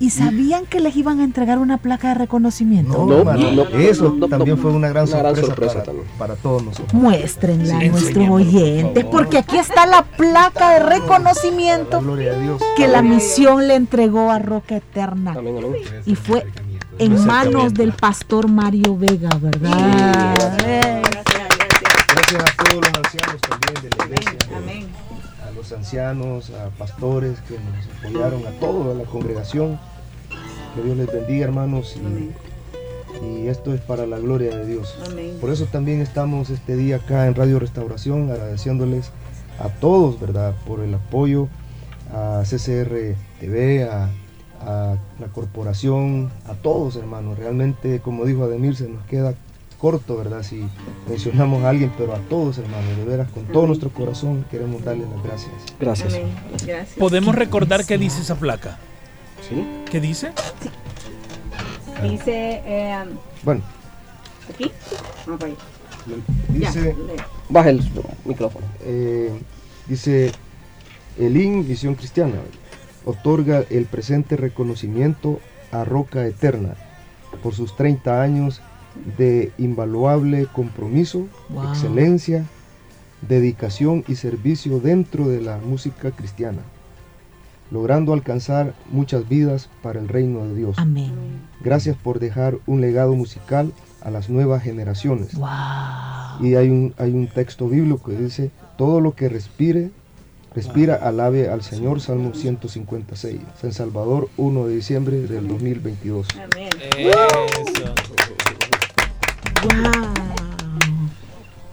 [0.00, 3.04] ¿Y sabían que les iban a entregar una placa de reconocimiento?
[3.04, 3.32] No,
[3.78, 4.62] eso no, también no.
[4.62, 6.06] fue una gran Una gran sorpresa, sorpresa para, también.
[6.18, 6.94] para todos nosotros.
[6.94, 12.38] Muéstrenla Sí, a nuestros por oyentes, porque aquí está la placa de reconocimiento Gloria a
[12.38, 12.62] Dios.
[12.76, 15.34] que la misión le entregó a Roca Eterna.
[16.06, 16.46] Y fue
[17.00, 20.36] en manos del pastor Mario Vega, ¿verdad?
[20.64, 21.02] Eh.
[22.30, 24.38] Gracias a todos los ancianos también de la iglesia.
[25.46, 29.78] A los ancianos, a pastores que nos apoyaron, a toda la congregación.
[30.74, 31.96] Que Dios les bendiga, hermanos.
[31.96, 34.94] Y, y esto es para la gloria de Dios.
[35.40, 39.10] Por eso también estamos este día acá en Radio Restauración agradeciéndoles
[39.58, 40.54] a todos, ¿verdad?
[40.66, 41.48] Por el apoyo
[42.12, 44.10] a CCR TV, a,
[44.60, 47.38] a la corporación, a todos, hermanos.
[47.38, 49.34] Realmente, como dijo Ademir, se nos queda
[49.78, 50.42] corto, ¿verdad?
[50.42, 50.68] Si
[51.08, 55.08] mencionamos a alguien, pero a todos, hermanos, de veras, con todo nuestro corazón queremos darles
[55.08, 55.52] las gracias.
[55.78, 56.14] Gracias.
[56.14, 56.28] Amén.
[56.66, 56.98] Gracias.
[56.98, 58.78] ¿Podemos recordar qué dice esa placa?
[59.48, 59.64] Sí.
[59.90, 60.32] ¿Qué dice?
[62.02, 63.04] Dice, eh,
[63.42, 63.62] Bueno,
[64.52, 64.70] aquí.
[65.26, 65.62] Vamos para allá.
[66.48, 66.94] dice...
[66.94, 67.22] lee.
[67.48, 67.82] Baja el
[68.24, 68.66] micrófono.
[68.84, 69.32] Eh,
[69.86, 70.32] dice,
[71.18, 72.38] el IN Visión Cristiana
[73.04, 75.40] otorga el presente reconocimiento
[75.72, 76.74] a Roca Eterna
[77.42, 78.60] por sus 30 años
[79.16, 81.70] de invaluable compromiso, Wow.
[81.70, 82.44] excelencia,
[83.26, 86.62] dedicación y servicio dentro de la música cristiana,
[87.70, 90.76] logrando alcanzar muchas vidas para el reino de Dios.
[90.78, 91.12] Amén.
[91.60, 95.30] Gracias por dejar un legado musical a las nuevas generaciones.
[96.40, 99.90] Y hay un, hay un texto bíblico que dice, todo lo que respire,
[100.54, 106.28] respira, alabe al Señor, Salmo 156, San Salvador, 1 de diciembre del 2022.
[106.96, 108.17] Eso.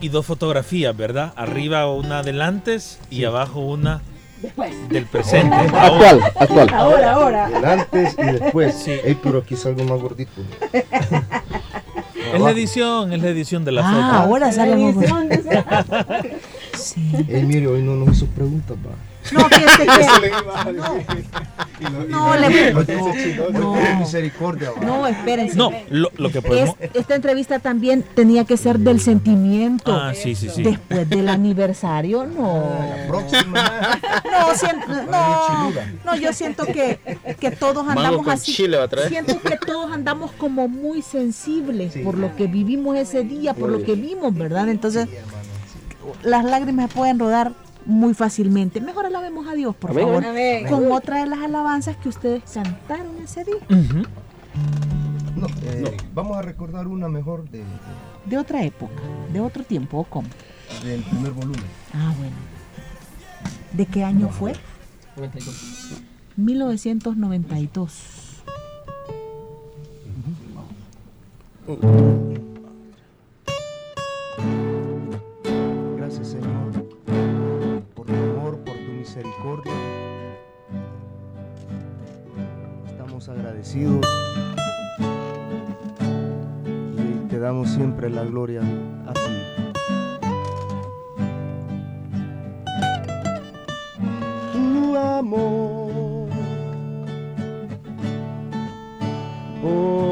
[0.00, 1.32] Y dos fotografías, ¿verdad?
[1.36, 4.02] Arriba una del antes y abajo una
[4.90, 5.56] del presente.
[5.56, 6.68] Actual, actual.
[6.74, 7.48] Ahora, ahora.
[7.56, 8.86] El antes y después.
[8.86, 10.42] Ey, pero aquí salgo más gordito.
[10.72, 14.04] Es la edición, es la edición de la Ah, foto.
[14.28, 15.28] ahora sale más edición,
[17.28, 18.90] Ey, mire, hoy no nos hizo preguntas, va.
[19.32, 21.24] No, fíjate que.
[21.78, 22.84] Y lo- y No, lo- le- No.
[22.84, 24.80] tuvo misericordia, va.
[24.84, 25.56] No, espérense.
[25.56, 26.74] No, lo, lo que podemos...
[26.80, 29.92] Es- esta entrevista también tenía que ser del sentimiento.
[29.94, 30.62] Ah, sí, sí, sí.
[30.62, 32.64] Después del aniversario, no.
[33.08, 33.98] próxima.
[34.30, 35.70] No, siento, no,
[36.04, 36.98] no, yo siento que,
[37.38, 38.52] que todos andamos con así.
[38.54, 39.08] chile va a traer.
[39.08, 43.82] Siento que todos andamos como muy sensibles por lo que vivimos ese día, por lo
[43.82, 44.68] que vimos, ¿verdad?
[44.68, 45.08] Entonces,
[46.22, 47.52] las lágrimas pueden rodar
[47.86, 48.80] muy fácilmente.
[48.80, 50.04] Mejor alabemos a Dios, por Amén.
[50.06, 50.66] favor, Amén.
[50.68, 53.56] con otra de las alabanzas que ustedes cantaron ese día.
[53.70, 54.02] Ujú.
[55.36, 57.62] No, eh, Vamos a recordar una mejor de,
[58.24, 60.28] De otra época, de otro tiempo, ¿o cómo?
[60.82, 61.60] de- del primer volumen.
[61.94, 62.34] Ah, bueno.
[63.72, 64.54] ¿De qué año fue?
[66.36, 67.92] 1992.
[71.66, 72.25] Gracias,
[79.16, 79.72] misericordia.
[82.86, 84.06] Estamos agradecidos
[86.98, 89.20] y te damos siempre la gloria a ti.
[94.52, 96.28] Tu amor
[99.62, 100.05] por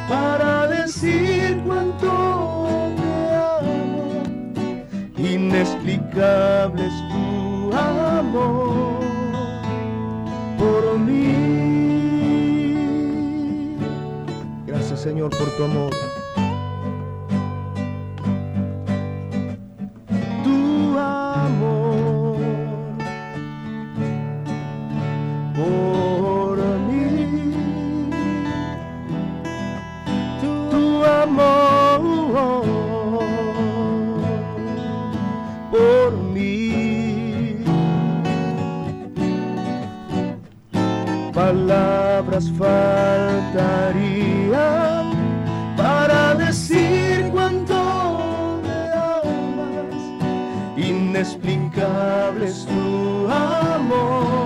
[0.08, 4.24] para decir cuánto te amo.
[5.18, 9.02] Inexplicable es tu amor
[10.58, 11.36] por mí.
[14.68, 16.07] Gracias Señor por tu amor.
[51.18, 54.37] Inexplicable es tu amor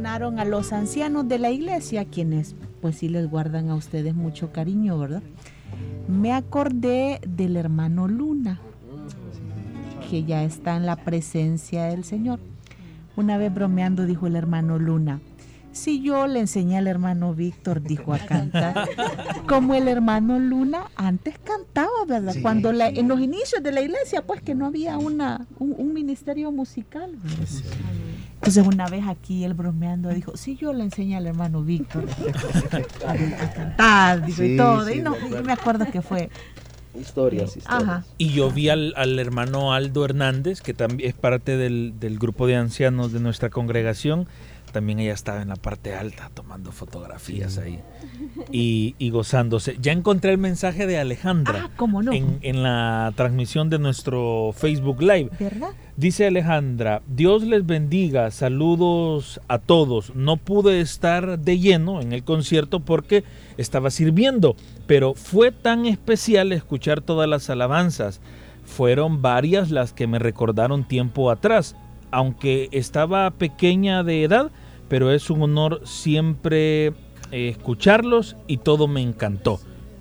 [0.00, 4.50] mencionaron a los ancianos de la iglesia, quienes pues sí les guardan a ustedes mucho
[4.50, 5.22] cariño, ¿verdad?
[6.08, 8.60] Me acordé del hermano Luna,
[10.08, 12.40] que ya está en la presencia del Señor.
[13.14, 15.20] Una vez bromeando dijo el hermano Luna,
[15.72, 18.88] si yo le enseñé al hermano Víctor, dijo a cantar,
[19.46, 22.32] como el hermano Luna antes cantaba, ¿verdad?
[22.32, 23.00] Sí, Cuando la- sí.
[23.00, 27.12] en los inicios de la iglesia, pues que no había una, un, un ministerio musical.
[27.22, 27.46] ¿verdad?
[28.40, 32.06] Entonces una vez aquí él bromeando dijo, sí, yo le enseñé al hermano Víctor
[33.06, 34.86] a, a cantar, dijo, y todo.
[34.86, 36.30] sí, y no, me me acuerdo que fue...
[36.98, 37.82] Historias, historias.
[37.82, 38.04] Ajá.
[38.18, 42.46] Y yo vi al, al hermano Aldo Hernández, que también es parte del, del grupo
[42.46, 44.26] de ancianos de nuestra congregación.
[44.72, 47.80] También ella estaba en la parte alta tomando fotografías ahí
[48.52, 49.76] y, y gozándose.
[49.80, 52.12] Ya encontré el mensaje de Alejandra Ah, ¿cómo no?
[52.12, 55.30] en, en la transmisión de nuestro Facebook Live.
[55.38, 55.70] ¿Verdad?
[55.96, 60.14] Dice Alejandra, Dios les bendiga, saludos a todos.
[60.14, 63.24] No pude estar de lleno en el concierto porque
[63.58, 64.56] estaba sirviendo,
[64.86, 68.20] pero fue tan especial escuchar todas las alabanzas.
[68.64, 71.76] Fueron varias las que me recordaron tiempo atrás,
[72.12, 74.50] aunque estaba pequeña de edad,
[74.90, 79.60] pero es un honor siempre eh, escucharlos y todo me encantó.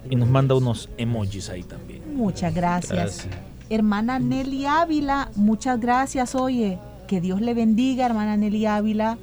[0.09, 2.01] Y nos manda unos emojis ahí también.
[2.15, 2.91] Muchas gracias.
[2.91, 3.27] Gracias.
[3.69, 6.79] Hermana Nelly Ávila, muchas gracias, oye.
[7.07, 9.19] Que Dios le bendiga, hermana Nelly Ávila,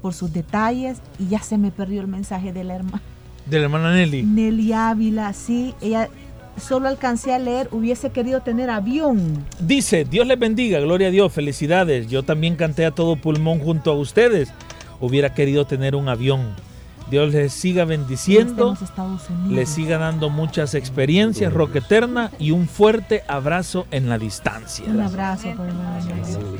[0.00, 0.98] por sus detalles.
[1.18, 3.02] Y ya se me perdió el mensaje de la hermana.
[3.46, 4.22] De la hermana Nelly.
[4.22, 6.08] Nelly Ávila, sí, ella
[6.60, 9.44] solo alcancé a leer, hubiese querido tener avión.
[9.58, 12.08] Dice, Dios les bendiga, gloria a Dios, felicidades.
[12.08, 14.52] Yo también canté a todo pulmón junto a ustedes.
[15.00, 16.54] Hubiera querido tener un avión.
[17.10, 18.76] Dios les siga bendiciendo,
[19.48, 24.84] les siga dando muchas experiencias, Roque Eterna, y un fuerte abrazo en la distancia.
[24.86, 26.58] Un abrazo por Nelly.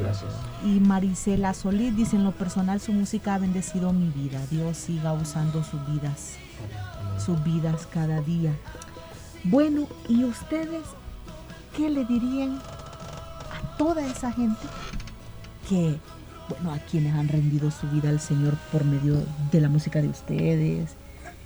[0.64, 4.40] Y Marisela Solís dice, en lo personal su música ha bendecido mi vida.
[4.50, 6.36] Dios siga usando sus vidas,
[7.24, 8.52] sus vidas cada día.
[9.44, 10.82] Bueno, ¿y ustedes
[11.76, 14.66] qué le dirían a toda esa gente
[15.68, 15.96] que,
[16.48, 19.22] bueno, a quienes han rendido su vida al Señor por medio
[19.52, 20.90] de la música de ustedes?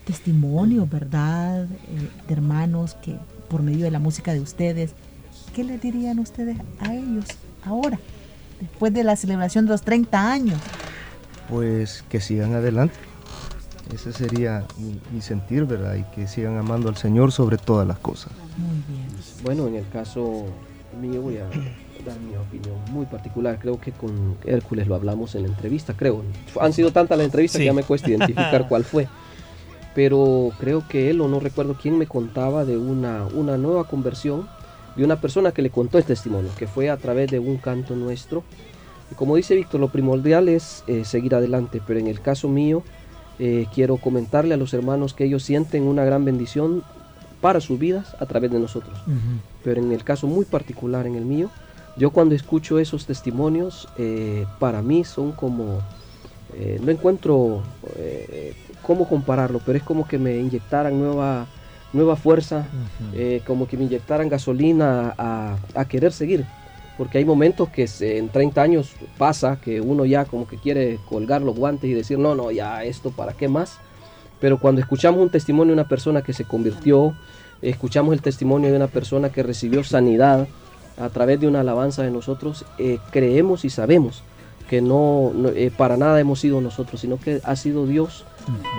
[0.05, 1.65] Testimonios, ¿verdad?
[1.65, 3.17] Eh, de hermanos que
[3.49, 4.95] por medio de la música de ustedes,
[5.55, 7.27] ¿qué le dirían ustedes a ellos
[7.65, 7.99] ahora?
[8.61, 10.61] Después de la celebración de los 30 años.
[11.49, 12.95] Pues que sigan adelante.
[13.93, 15.97] Ese sería mi, mi sentir, ¿verdad?
[15.97, 18.33] Y que sigan amando al Señor sobre todas las cosas.
[18.57, 19.09] Muy bien.
[19.43, 20.47] Bueno, en el caso
[21.01, 21.39] mío voy
[22.07, 23.59] a dar mi opinión muy particular.
[23.61, 26.23] Creo que con Hércules lo hablamos en la entrevista, creo.
[26.61, 27.63] Han sido tantas las entrevistas Sí.
[27.63, 29.09] que ya me cuesta identificar cuál fue.
[29.95, 34.49] Pero creo que él, o no recuerdo quién, me contaba de una, una nueva conversión
[34.97, 37.95] de una persona que le contó el testimonio, que fue a través de un canto
[37.95, 38.43] nuestro.
[39.11, 42.83] Y como dice Víctor, lo primordial es eh, seguir adelante, pero en el caso mío,
[43.39, 46.83] eh, quiero comentarle a los hermanos que ellos sienten una gran bendición
[47.41, 48.97] para sus vidas a través de nosotros.
[49.65, 51.51] Pero en el caso muy particular, en el mío,
[51.97, 55.87] yo cuando escucho esos testimonios, eh, para mí son como,
[56.49, 57.63] eh, no encuentro
[57.97, 61.51] eh, cómo compararlo, pero es como que me inyectaran nueva,
[61.93, 62.69] nueva fuerza,
[63.13, 66.47] eh, como que me inyectaran gasolina a, a querer seguir.
[66.97, 71.01] Porque hay momentos que se- en 30 años pasa que uno ya como que quiere
[71.05, 73.81] colgar los guantes y decir, no, no, ya esto, ¿para qué más?
[74.39, 77.15] Pero cuando escuchamos un testimonio de una persona que se convirtió,
[77.61, 80.49] escuchamos el testimonio de una persona que recibió sanidad
[80.97, 84.23] a través de una alabanza de nosotros, eh, creemos y sabemos
[84.69, 88.25] que no, no, eh, para nada hemos sido nosotros, sino que ha sido Dios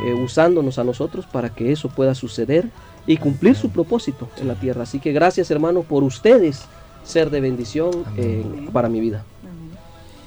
[0.06, 2.70] eh, usándonos a nosotros para que eso pueda suceder
[3.06, 4.84] y cumplir su propósito en la tierra.
[4.84, 6.66] Así que gracias hermanos por ustedes
[7.04, 9.24] ser de bendición eh, para mi vida.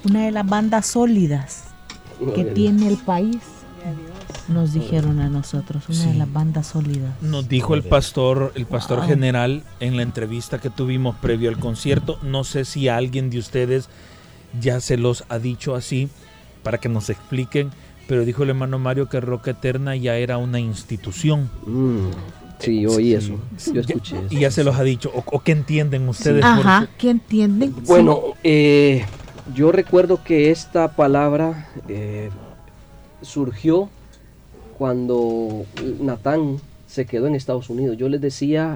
[0.09, 1.65] Una de las bandas sólidas
[2.35, 3.39] que tiene el país,
[4.49, 6.19] nos dijeron a nosotros, una de Sí.
[6.19, 7.21] las bandas sólidas.
[7.21, 9.09] Nos dijo el pastor, el pastor Wow.
[9.09, 12.19] general en la entrevista que tuvimos previo al concierto.
[12.23, 13.89] No sé si alguien de ustedes
[14.61, 16.09] ya se los ha dicho así
[16.63, 17.71] para que nos expliquen,
[18.07, 21.51] pero dijo el hermano Mario que Roca Eterna ya era una institución.
[22.61, 23.39] Sí, yo oí eso.
[23.75, 25.11] Yo escuché Y ya se los ha dicho.
[25.15, 26.45] ¿O, o qué entienden ustedes?
[26.45, 27.75] Ajá, ¿qué entienden?
[27.85, 29.05] Bueno, eh,
[29.55, 32.31] yo recuerdo que esta palabra eh,
[33.23, 33.91] surgió
[34.79, 35.65] cuando
[36.01, 37.97] Natán se quedó en Estados Unidos.
[37.97, 38.73] Yo les decía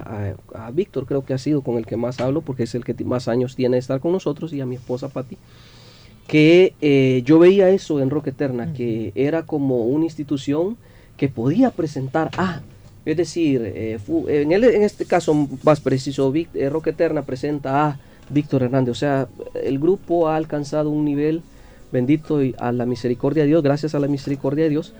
[0.53, 2.83] a, a Víctor, creo que ha sido con el que más hablo, porque es el
[2.83, 5.37] que más años tiene de estar con nosotros, y a mi esposa Patti,
[6.27, 10.77] que eh, yo veía eso en Roca Eterna, que era como una institución
[11.17, 12.61] que podía presentar a,
[13.05, 17.87] es decir, eh, en, el- en este caso más preciso, Vic- eh, Roca Eterna presenta
[17.87, 17.99] a
[18.29, 19.27] Víctor Hernández, o sea,
[19.61, 21.41] el grupo ha alcanzado un nivel
[21.91, 24.93] bendito y a la misericordia de Dios, gracias a la misericordia de Dios,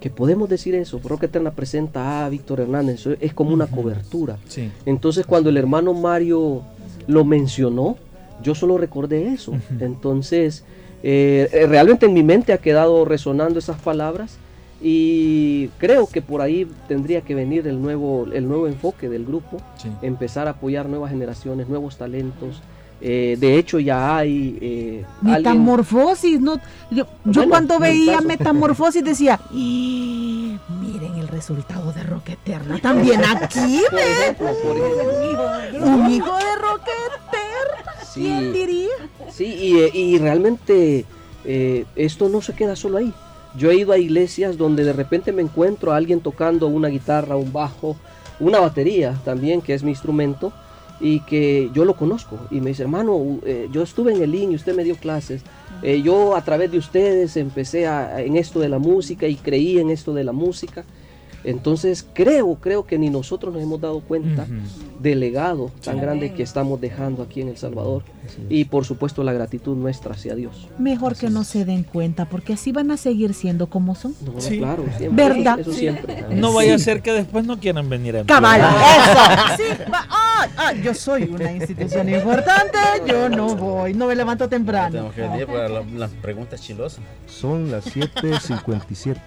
[0.00, 4.36] que podemos decir eso, Roca Eterna presenta a Víctor Hernández, eso es como una cobertura.
[4.48, 4.70] Sí.
[4.86, 6.62] Entonces cuando el hermano Mario
[7.06, 7.96] lo mencionó,
[8.42, 9.52] yo solo recordé eso.
[9.80, 10.64] Entonces,
[11.02, 14.36] eh, eh, realmente en mi mente ha quedado resonando esas palabras
[14.82, 19.58] y creo que por ahí tendría que venir el nuevo, el nuevo enfoque del grupo,
[19.78, 19.88] Sí.
[20.02, 22.60] empezar a apoyar nuevas generaciones, nuevos talentos.
[23.06, 26.56] Eh, de hecho ya hay eh, alguien- Metamorfosis, no,
[26.90, 33.20] yo, yo Bueno, cuando veía metamorfosis decía, "Y miren el resultado de Roca Eterna, también
[33.22, 34.02] aquí, Por ¿ve?
[34.22, 35.86] ejemplo, por ejemplo.
[35.86, 38.58] un hijo de Roca Eterna, ¿quién Sí.
[38.58, 38.88] diría?
[39.30, 41.04] Sí, y, eh, y realmente
[41.44, 43.12] eh, esto no se queda solo ahí.
[43.54, 47.36] Yo he ido a iglesias donde de repente me encuentro a alguien tocando una guitarra,
[47.36, 47.96] un bajo,
[48.40, 50.54] una batería también, que es mi instrumento,
[51.04, 52.38] y que yo lo conozco.
[52.50, 55.42] Y me dice, hermano, eh, yo estuve en el IN y usted me dio clases.
[55.82, 59.78] Eh, yo a través de ustedes empecé a- en esto de la música y creí
[59.78, 60.84] en esto de la música.
[61.44, 64.46] Entonces creo, creo que ni nosotros nos hemos dado cuenta
[65.04, 68.02] del legado tan grande que estamos dejando aquí en El Salvador.
[68.48, 70.66] Y por supuesto la gratitud nuestra hacia Dios.
[70.78, 74.14] Mejor que no se den cuenta, porque así van a seguir siendo como son.
[74.24, 74.58] No, Sí.
[74.58, 75.24] claro, siempre.
[75.28, 75.60] ¿Verdad?
[75.60, 76.24] Eso, eso siempre.
[76.30, 79.56] No vaya a ser que después no quieran venir a Cabal, eso.
[79.58, 84.48] Sí, va- ah, ah, yo soy una institución importante, yo no voy, no me levanto
[84.48, 84.90] temprano.
[84.90, 87.00] Tenemos que venir para la- las preguntas chilosas.
[87.26, 89.20] Son las 7.57.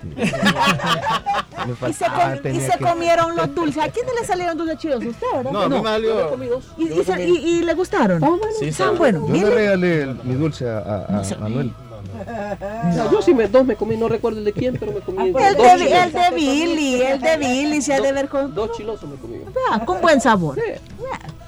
[1.68, 3.84] Me Y se, com- y se que- comieron los dulces.
[3.84, 5.04] ¿A quién le salieron dulces chidos?
[5.04, 5.52] ¿Usted, verdad?
[5.52, 6.64] No, a mí me salió- Yo me comí dos.
[6.78, 8.22] ¿Y, y comí- y- y le gustaron?
[8.60, 8.98] Sí, Están sí.
[8.98, 9.28] buenos.
[9.28, 11.72] Yo le regalé el- mi dulce a, a- a Manuel.
[12.20, 15.00] O sea, yo sí me, dos me comí, no recuerdo el de quién, pero me
[15.02, 16.06] comí El dos de, chilosos.
[16.06, 19.38] el de Billy, el de Billy se ha de ver con, Dos chilosos me comí.
[19.72, 20.58] ah, con buen sabor.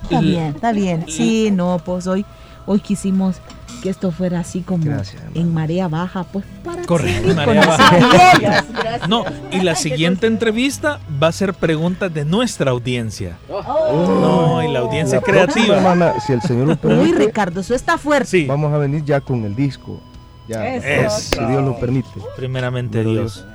[0.03, 1.05] Está bien, está bien.
[1.07, 2.26] Sí, no, pues hoy,
[2.70, 3.38] hoy quisimos
[3.82, 4.84] que esto fuera así como
[5.34, 8.65] en marea baja, pues para Correcto, marea baja.
[9.07, 13.38] No, y la siguiente entrevista va a ser preguntas de nuestra audiencia.
[13.49, 15.78] No, y la audiencia La creativa.
[15.78, 18.45] semana, si el Señor lo Uy, Ricardo, eso está fuerte.
[18.45, 19.99] vamos a venir ya con el disco.
[20.47, 21.20] Ya, Eso.
[21.20, 22.09] si Dios lo permite.
[22.36, 23.45] Primeramente Primero Dios.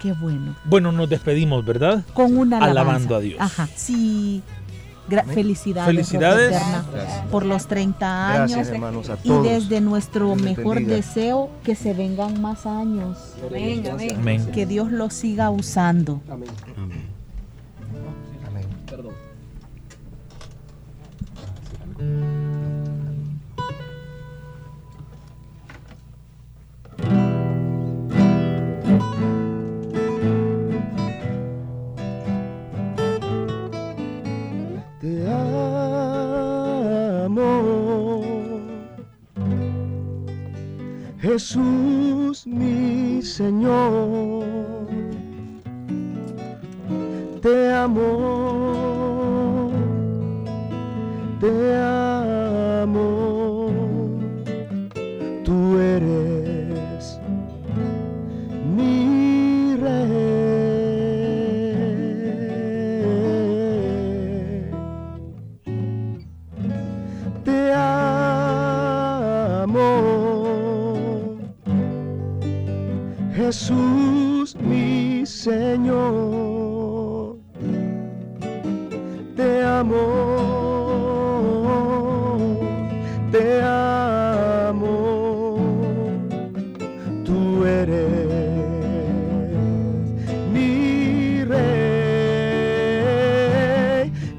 [0.00, 0.54] Qué bueno.
[0.64, 2.04] Bueno, nos despedimos, ¿verdad?
[2.12, 2.80] Con una alabanza.
[2.80, 3.40] Alabando a Dios.
[3.40, 4.42] Ajá, sí.
[5.08, 6.12] Gra- felicidades.
[6.12, 6.84] Eterna,
[7.30, 8.50] por los 30 años.
[8.52, 13.18] Gracias, hermanos, a y desde nuestro Dios mejor deseo que se vengan más años.
[13.46, 14.16] Amén, amén.
[14.18, 14.46] Amén.
[14.52, 16.22] Que Dios los siga usando.
[16.30, 16.48] Amén.
[16.76, 18.66] Amén.
[18.86, 19.12] Perdón.
[35.04, 35.20] Te
[37.26, 38.22] amo,
[41.20, 44.46] Jesús mi Señor.
[47.42, 48.08] Te amo,
[51.38, 52.03] te amo.
[73.54, 76.02] Jesús, mi Señor.
[79.36, 80.00] Te amo,
[83.30, 84.90] te amo.
[87.24, 88.26] Tú eres
[90.52, 91.70] mi rey.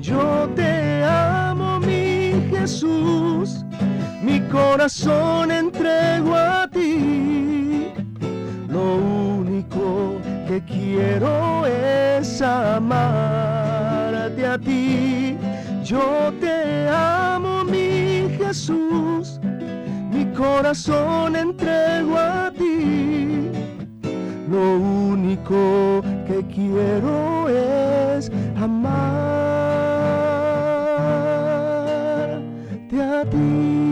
[0.01, 3.63] Yo te amo, mi Jesús.
[4.22, 5.74] Mi corazón entrego
[15.86, 19.39] Yo te amo, mi Jesús.
[20.11, 23.51] Mi corazón entrego a ti.
[24.49, 28.95] Lo único que quiero es amarte
[32.99, 33.86] a ti.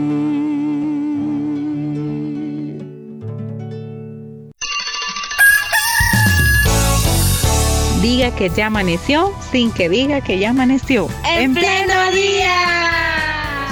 [8.02, 11.06] Diga que ya amaneció sin que diga que ya amaneció.
[11.24, 11.54] En.